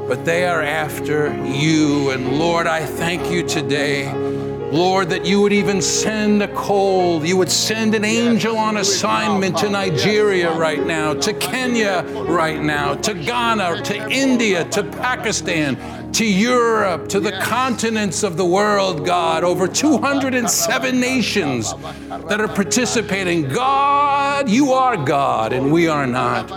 but 0.10 0.26
they 0.26 0.46
are 0.46 0.62
after 0.62 1.34
you. 1.46 2.10
And 2.10 2.38
Lord, 2.38 2.68
I 2.68 2.86
thank 2.86 3.32
you 3.32 3.48
today. 3.48 4.31
Lord, 4.72 5.10
that 5.10 5.26
you 5.26 5.42
would 5.42 5.52
even 5.52 5.82
send 5.82 6.42
a 6.42 6.48
cold, 6.56 7.28
you 7.28 7.36
would 7.36 7.52
send 7.52 7.94
an 7.94 8.06
angel 8.06 8.58
on 8.58 8.78
assignment 8.78 9.58
to 9.58 9.70
Nigeria 9.70 10.56
right 10.58 10.86
now, 10.86 11.14
to 11.14 11.34
Kenya 11.34 12.04
right 12.28 12.62
now, 12.62 12.96
to 12.96 13.14
Ghana, 13.14 13.82
to 13.84 14.10
India, 14.10 14.64
to 14.70 14.84
Pakistan, 14.84 15.76
to 16.14 16.26
Europe, 16.26 17.08
to 17.10 17.20
the 17.20 17.32
continents 17.32 18.24
of 18.24 18.38
the 18.38 18.46
world, 18.46 19.06
God, 19.06 19.44
over 19.44 19.68
207 19.68 21.00
nations 21.00 21.74
that 21.74 22.42
are 22.42 22.48
participating. 22.48 23.48
God, 23.48 24.50
you 24.50 24.74
are 24.74 24.98
God 24.98 25.54
and 25.54 25.72
we 25.72 25.88
are 25.88 26.08
not. 26.08 26.50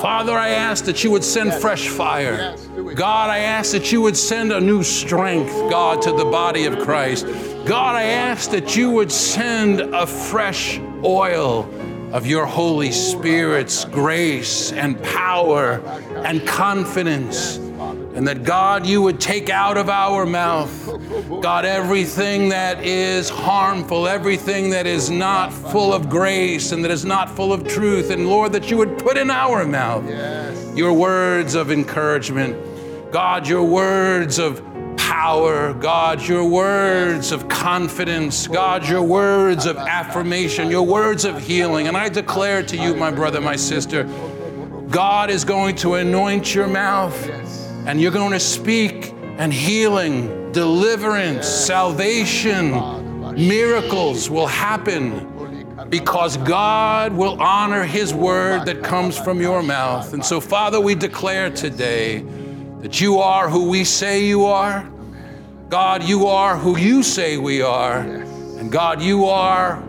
Father, 0.00 0.32
I 0.32 0.50
ask 0.50 0.84
that 0.84 1.02
you 1.02 1.10
would 1.10 1.24
send 1.24 1.52
fresh 1.54 1.88
fire. 1.88 2.56
God, 2.94 3.30
I 3.30 3.38
ask 3.38 3.72
that 3.72 3.90
you 3.90 4.00
would 4.02 4.16
send 4.16 4.52
a 4.52 4.60
new 4.60 4.82
strength, 4.82 5.52
God, 5.70 6.00
to 6.02 6.12
the 6.12 6.24
body 6.24 6.66
of 6.66 6.78
Christ. 6.78 7.26
God, 7.64 7.96
I 7.96 8.04
ask 8.04 8.50
that 8.50 8.76
you 8.76 8.90
would 8.90 9.10
send 9.10 9.80
a 9.80 10.06
fresh 10.06 10.78
oil 11.02 11.68
of 12.12 12.26
your 12.26 12.46
Holy 12.46 12.92
Spirit's 12.92 13.84
grace 13.86 14.70
and 14.72 15.02
power 15.02 15.80
and 16.24 16.46
confidence. 16.46 17.58
And 18.14 18.28
that 18.28 18.44
God, 18.44 18.86
you 18.86 19.02
would 19.02 19.20
take 19.20 19.50
out 19.50 19.76
of 19.76 19.88
our 19.88 20.24
mouth, 20.24 20.70
God, 21.42 21.64
everything 21.64 22.50
that 22.50 22.84
is 22.84 23.28
harmful, 23.28 24.06
everything 24.06 24.70
that 24.70 24.86
is 24.86 25.10
not 25.10 25.52
full 25.52 25.92
of 25.92 26.08
grace 26.08 26.70
and 26.70 26.84
that 26.84 26.92
is 26.92 27.04
not 27.04 27.28
full 27.28 27.52
of 27.52 27.66
truth. 27.66 28.10
And 28.10 28.28
Lord, 28.28 28.52
that 28.52 28.70
you 28.70 28.76
would 28.76 28.98
put 28.98 29.16
in 29.16 29.30
our 29.30 29.64
mouth 29.64 30.04
your 30.76 30.92
words 30.92 31.56
of 31.56 31.72
encouragement. 31.72 32.56
God, 33.10 33.48
your 33.48 33.64
words 33.64 34.38
of 34.38 34.62
power, 34.96 35.74
God, 35.74 36.22
your 36.22 36.48
words 36.48 37.32
of 37.32 37.48
confidence, 37.48 38.46
God, 38.46 38.88
your 38.88 39.02
words 39.02 39.66
of 39.66 39.76
affirmation, 39.76 40.70
your 40.70 40.86
words 40.86 41.24
of 41.24 41.40
healing. 41.40 41.88
And 41.88 41.96
I 41.96 42.08
declare 42.08 42.62
to 42.62 42.76
you, 42.76 42.94
my 42.94 43.10
brother, 43.10 43.40
my 43.40 43.56
sister, 43.56 44.04
God 44.88 45.30
is 45.30 45.44
going 45.44 45.74
to 45.76 45.94
anoint 45.94 46.54
your 46.54 46.68
mouth 46.68 47.63
and 47.86 48.00
you're 48.00 48.10
going 48.12 48.32
to 48.32 48.40
speak 48.40 49.12
and 49.38 49.52
healing, 49.52 50.52
deliverance, 50.52 51.46
salvation, 51.46 52.70
miracles 53.34 54.30
will 54.30 54.46
happen 54.46 55.30
because 55.90 56.36
God 56.38 57.12
will 57.12 57.40
honor 57.42 57.84
His 57.84 58.14
word 58.14 58.64
that 58.66 58.82
comes 58.82 59.18
from 59.18 59.40
your 59.40 59.62
mouth. 59.62 60.12
And 60.14 60.24
so, 60.24 60.40
Father, 60.40 60.80
we 60.80 60.94
declare 60.94 61.50
today 61.50 62.24
that 62.80 63.00
you 63.00 63.18
are 63.18 63.48
who 63.48 63.68
we 63.68 63.84
say 63.84 64.24
you 64.24 64.44
are. 64.46 64.88
God, 65.68 66.04
you 66.04 66.26
are 66.26 66.56
who 66.56 66.78
you 66.78 67.02
say 67.02 67.36
we 67.36 67.60
are. 67.60 68.00
And 68.00 68.70
God, 68.72 69.02
you 69.02 69.26
are 69.26 69.82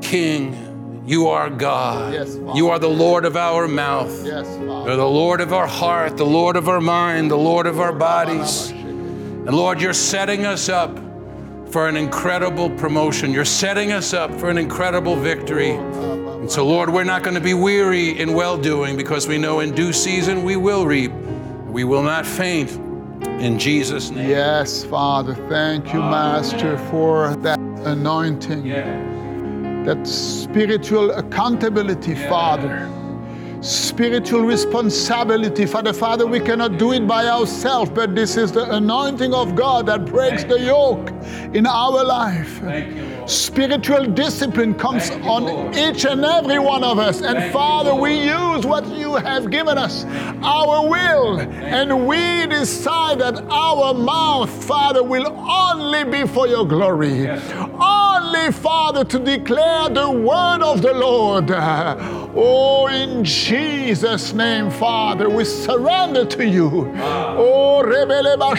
King. 0.00 0.65
You 1.06 1.28
are 1.28 1.48
God. 1.48 2.12
Yes, 2.12 2.36
Father. 2.36 2.58
you 2.58 2.68
are 2.68 2.80
the 2.80 2.88
Lord 2.88 3.24
of 3.24 3.36
our 3.36 3.68
mouth. 3.68 4.10
Yes, 4.24 4.44
You're 4.58 4.66
Father. 4.66 4.96
the 4.96 5.06
Lord 5.06 5.40
of 5.40 5.52
our 5.52 5.66
heart, 5.68 6.16
the 6.16 6.26
Lord 6.26 6.56
of 6.56 6.68
our 6.68 6.80
mind, 6.80 7.30
the 7.30 7.36
Lord 7.38 7.66
of 7.66 7.78
our 7.78 7.92
bodies. 7.92 8.70
And 8.70 9.52
Lord, 9.54 9.80
you're 9.80 9.92
setting 9.92 10.44
us 10.44 10.68
up 10.68 10.98
for 11.70 11.88
an 11.88 11.96
incredible 11.96 12.70
promotion. 12.70 13.32
You're 13.32 13.44
setting 13.44 13.92
us 13.92 14.12
up 14.12 14.32
for 14.40 14.50
an 14.50 14.58
incredible 14.58 15.14
victory. 15.14 15.70
And 15.70 16.50
so, 16.50 16.66
Lord, 16.66 16.90
we're 16.90 17.04
not 17.04 17.22
going 17.22 17.34
to 17.34 17.40
be 17.40 17.54
weary 17.54 18.18
in 18.18 18.34
well 18.34 18.58
doing 18.58 18.96
because 18.96 19.28
we 19.28 19.38
know 19.38 19.60
in 19.60 19.74
due 19.74 19.92
season 19.92 20.42
we 20.42 20.56
will 20.56 20.86
reap. 20.86 21.12
We 21.66 21.84
will 21.84 22.02
not 22.02 22.26
faint. 22.26 22.70
In 23.40 23.58
Jesus' 23.58 24.10
name. 24.10 24.28
Yes, 24.28 24.84
Father. 24.84 25.34
Thank 25.48 25.92
you, 25.92 26.00
Master, 26.00 26.78
for 26.90 27.36
that 27.36 27.58
anointing, 27.58 28.64
that 29.86 30.06
spiritual 30.06 31.12
accountability, 31.12 32.14
Father. 32.14 32.90
Spiritual 33.62 34.42
responsibility, 34.42 35.64
Father. 35.64 35.92
Father, 35.92 36.26
we 36.26 36.40
cannot 36.40 36.76
do 36.76 36.92
it 36.92 37.06
by 37.06 37.26
ourselves, 37.26 37.90
but 37.90 38.14
this 38.14 38.36
is 38.36 38.52
the 38.52 38.70
anointing 38.74 39.32
of 39.32 39.54
God 39.54 39.86
that 39.86 40.04
breaks 40.04 40.44
the 40.44 40.60
yoke 40.60 41.10
in 41.54 41.66
our 41.66 42.04
life. 42.04 42.58
Thank 42.58 42.96
you. 42.96 43.05
Spiritual 43.26 44.06
discipline 44.06 44.74
comes 44.74 45.10
you, 45.10 45.16
on 45.16 45.44
Lord. 45.44 45.76
each 45.76 46.04
and 46.04 46.24
every 46.24 46.58
one 46.58 46.84
of 46.84 46.98
us. 46.98 47.20
And 47.22 47.38
Thank 47.38 47.52
Father, 47.52 47.94
we 47.94 48.14
use 48.24 48.64
what 48.64 48.86
you 48.86 49.16
have 49.16 49.50
given 49.50 49.78
us, 49.78 50.04
our 50.42 50.88
will, 50.88 51.40
and 51.40 52.06
we 52.06 52.46
decide 52.46 53.18
that 53.20 53.42
our 53.50 53.94
mouth, 53.94 54.50
Father, 54.64 55.02
will 55.02 55.26
only 55.50 56.04
be 56.04 56.26
for 56.26 56.46
your 56.46 56.66
glory. 56.66 57.22
Yes. 57.24 57.42
Only, 57.80 58.52
Father, 58.52 59.04
to 59.04 59.18
declare 59.18 59.88
the 59.88 60.10
word 60.10 60.62
of 60.62 60.82
the 60.82 60.92
Lord. 60.92 61.50
Oh, 61.50 62.86
in 62.88 63.24
Jesus' 63.24 64.32
name, 64.32 64.70
Father, 64.70 65.28
we 65.28 65.44
surrender 65.44 66.24
to 66.26 66.46
you. 66.46 66.92
Ah. 66.96 67.34
Oh, 67.38 67.82
rebele 67.84 68.36
raba 68.36 68.56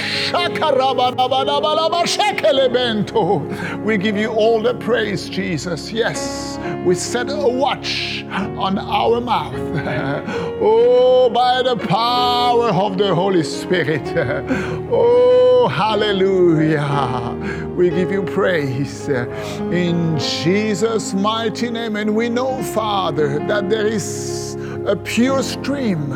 shekele 2.05 2.71
bento. 2.73 3.37
we 3.83 3.97
give 3.97 4.17
you 4.17 4.29
all 4.29 4.56
the 4.61 4.73
praise, 4.75 5.29
Jesus. 5.29 5.91
Yes, 5.91 6.59
we 6.85 6.95
set 6.95 7.29
a 7.29 7.35
watch 7.35 8.23
on 8.29 8.77
our 8.77 9.21
mouth. 9.21 10.45
Oh, 10.59 11.29
by 11.29 11.61
the 11.61 11.75
power 11.75 12.69
of 12.69 12.97
the 12.97 13.13
Holy 13.13 13.43
Spirit. 13.43 14.07
Oh, 14.89 15.67
hallelujah. 15.67 17.35
We 17.75 17.89
give 17.89 18.11
you 18.11 18.23
praise 18.23 19.07
in 19.09 20.17
Jesus' 20.17 21.13
mighty 21.13 21.69
name. 21.69 21.95
And 21.95 22.15
we 22.15 22.29
know, 22.29 22.63
Father, 22.63 23.37
that 23.47 23.69
there 23.69 23.85
is 23.85 24.56
a 24.87 24.95
pure 24.95 25.43
stream 25.43 26.13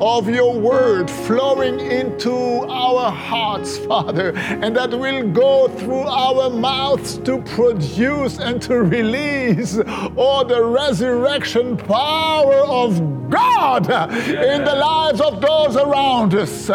of 0.00 0.28
your 0.28 0.58
word 0.58 1.10
flowing 1.10 1.78
into 1.78 2.32
our 2.32 3.10
hearts, 3.10 3.76
Father, 3.78 4.32
and 4.34 4.74
that 4.74 4.90
will 4.90 5.30
go 5.30 5.68
through 5.68 6.02
our 6.02 6.48
mouths 6.48 7.18
to 7.18 7.42
produce 7.42 8.38
and 8.38 8.62
to 8.62 8.82
release 8.82 9.78
all 10.16 10.42
the 10.44 10.62
resurrection 10.62 11.76
power 11.76 12.60
of 12.66 13.28
God 13.28 13.90
in 13.90 14.64
the 14.64 14.74
lives 14.74 15.20
of 15.20 15.42
those 15.42 15.76
around 15.76 16.34
us 16.34 16.70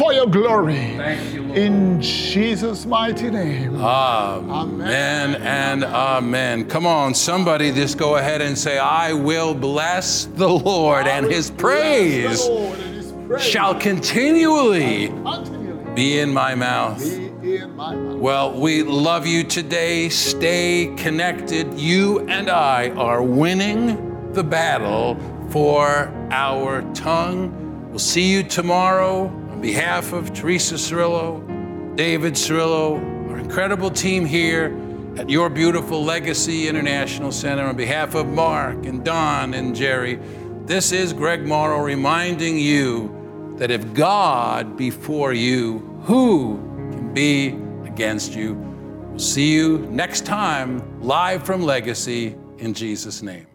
for 0.00 0.14
your 0.14 0.26
glory. 0.26 0.96
Thank 0.96 1.34
you, 1.34 1.42
Lord. 1.42 1.58
In 1.58 2.00
Jesus' 2.00 2.86
mighty 2.86 3.30
name. 3.30 3.76
Amen 3.76 4.80
amen 4.80 5.42
and 5.42 5.84
amen. 5.84 6.68
Come 6.68 6.86
on, 6.86 7.14
somebody 7.14 7.70
just 7.70 7.98
go 7.98 8.16
ahead 8.16 8.40
and 8.40 8.56
say, 8.56 8.78
I 8.78 9.12
will 9.12 9.52
bless 9.52 10.24
the 10.24 10.48
Lord, 10.48 11.06
and 11.06 11.26
his 11.26 11.50
praise 11.50 12.48
Lord, 12.48 12.78
and 12.78 12.94
his 12.94 13.12
praise 13.26 13.44
shall 13.44 13.74
continually 13.74 15.08
continually 15.08 15.94
be 15.94 16.18
in 16.18 16.32
my 16.32 16.54
mouth. 16.54 16.98
be 17.42 17.56
in 17.56 17.76
my 17.76 17.94
mouth. 17.94 18.18
Well, 18.18 18.58
we 18.58 18.82
love 18.82 19.26
you 19.26 19.44
today. 19.44 20.08
Stay 20.08 20.94
connected. 20.96 21.74
You 21.74 22.20
and 22.20 22.48
I 22.48 22.88
are 22.90 23.22
winning 23.22 24.32
the 24.32 24.44
battle 24.44 25.18
for 25.50 26.10
our 26.30 26.82
tongue. 26.94 27.88
We'll 27.90 27.98
see 27.98 28.32
you 28.32 28.42
tomorrow. 28.44 29.39
On 29.60 29.66
behalf 29.66 30.14
of 30.14 30.32
Teresa 30.32 30.76
Cerullo, 30.76 31.94
David 31.94 32.32
Cerullo, 32.32 32.96
our 33.28 33.36
incredible 33.36 33.90
team 33.90 34.24
here 34.24 34.74
at 35.18 35.28
Your 35.28 35.50
Beautiful 35.50 36.02
Legacy 36.02 36.66
International 36.66 37.30
Center, 37.30 37.64
on 37.64 37.76
behalf 37.76 38.14
of 38.14 38.26
Mark 38.26 38.86
and 38.86 39.04
Don 39.04 39.52
and 39.52 39.76
Jerry, 39.76 40.18
this 40.64 40.92
is 40.92 41.12
Greg 41.12 41.46
Morrow 41.46 41.82
reminding 41.82 42.56
you 42.56 43.54
that 43.58 43.70
if 43.70 43.92
God 43.92 44.78
be 44.78 44.88
for 44.88 45.34
you, 45.34 45.80
who 46.04 46.56
can 46.92 47.12
be 47.12 47.48
against 47.84 48.34
you? 48.34 48.54
We'll 48.54 49.18
see 49.18 49.52
you 49.52 49.80
next 49.90 50.24
time, 50.24 51.02
live 51.02 51.44
from 51.44 51.62
Legacy, 51.62 52.34
in 52.56 52.72
Jesus' 52.72 53.20
name. 53.20 53.49